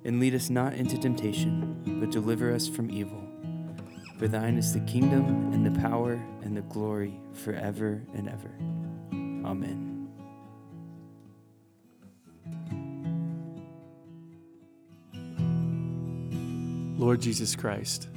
And 0.04 0.18
lead 0.18 0.34
us 0.34 0.50
not 0.50 0.72
into 0.72 0.98
temptation, 0.98 2.00
but 2.00 2.10
deliver 2.10 2.52
us 2.52 2.66
from 2.66 2.90
evil. 2.90 3.31
For 4.22 4.28
thine 4.28 4.56
is 4.56 4.72
the 4.72 4.78
kingdom 4.78 5.52
and 5.52 5.66
the 5.66 5.80
power 5.80 6.12
and 6.44 6.56
the 6.56 6.62
glory 6.62 7.20
forever 7.32 8.00
and 8.14 8.28
ever. 8.28 8.54
Amen. 9.44 10.06
Lord 16.96 17.20
Jesus 17.20 17.56
Christ, 17.56 18.10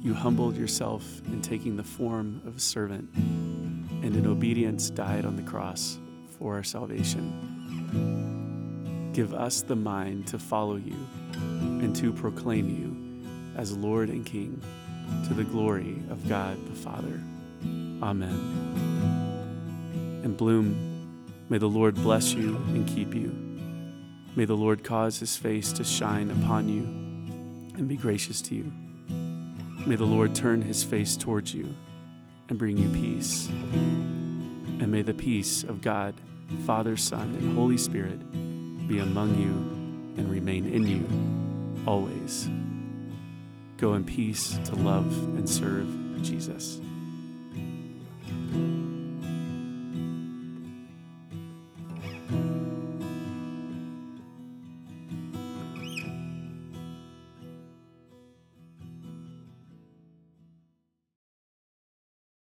you 0.00 0.14
humbled 0.14 0.56
yourself 0.56 1.04
in 1.26 1.42
taking 1.42 1.76
the 1.76 1.84
form 1.84 2.40
of 2.46 2.56
a 2.56 2.60
servant 2.60 3.14
and 3.14 4.16
in 4.16 4.26
obedience 4.26 4.88
died 4.88 5.26
on 5.26 5.36
the 5.36 5.42
cross 5.42 5.98
for 6.38 6.54
our 6.54 6.64
salvation. 6.64 7.50
Give 9.12 9.34
us 9.34 9.60
the 9.60 9.76
mind 9.76 10.26
to 10.28 10.38
follow 10.38 10.76
you 10.76 10.96
and 11.34 11.94
to 11.96 12.14
proclaim 12.14 12.70
you 12.70 12.96
as 13.60 13.76
Lord 13.76 14.08
and 14.08 14.24
King 14.24 14.62
to 15.28 15.34
the 15.34 15.44
glory 15.44 16.02
of 16.10 16.28
God 16.28 16.56
the 16.68 16.74
Father. 16.74 17.20
Amen. 18.02 18.38
And 20.24 20.36
Bloom, 20.36 21.18
may 21.48 21.58
the 21.58 21.68
Lord 21.68 21.94
bless 21.94 22.32
you 22.32 22.56
and 22.56 22.86
keep 22.86 23.14
you. 23.14 23.44
May 24.36 24.44
the 24.44 24.56
Lord 24.56 24.82
cause 24.82 25.20
his 25.20 25.36
face 25.36 25.72
to 25.74 25.84
shine 25.84 26.30
upon 26.30 26.68
you 26.68 26.82
and 27.78 27.88
be 27.88 27.96
gracious 27.96 28.42
to 28.42 28.54
you. 28.54 28.72
May 29.86 29.96
the 29.96 30.04
Lord 30.04 30.34
turn 30.34 30.62
his 30.62 30.82
face 30.82 31.16
towards 31.16 31.54
you 31.54 31.74
and 32.48 32.58
bring 32.58 32.76
you 32.76 32.88
peace. 32.88 33.48
And 33.48 34.88
may 34.90 35.02
the 35.02 35.14
peace 35.14 35.62
of 35.62 35.80
God, 35.80 36.14
Father, 36.66 36.96
Son, 36.96 37.34
and 37.38 37.56
Holy 37.56 37.78
Spirit 37.78 38.18
be 38.88 38.98
among 38.98 39.38
you 39.38 39.52
and 40.20 40.30
remain 40.30 40.66
in 40.66 40.86
you 40.86 41.84
always. 41.86 42.48
Go 43.76 43.94
in 43.94 44.04
peace 44.04 44.58
to 44.66 44.76
love 44.76 45.06
and 45.36 45.48
serve 45.48 45.88
Jesus. 46.22 46.80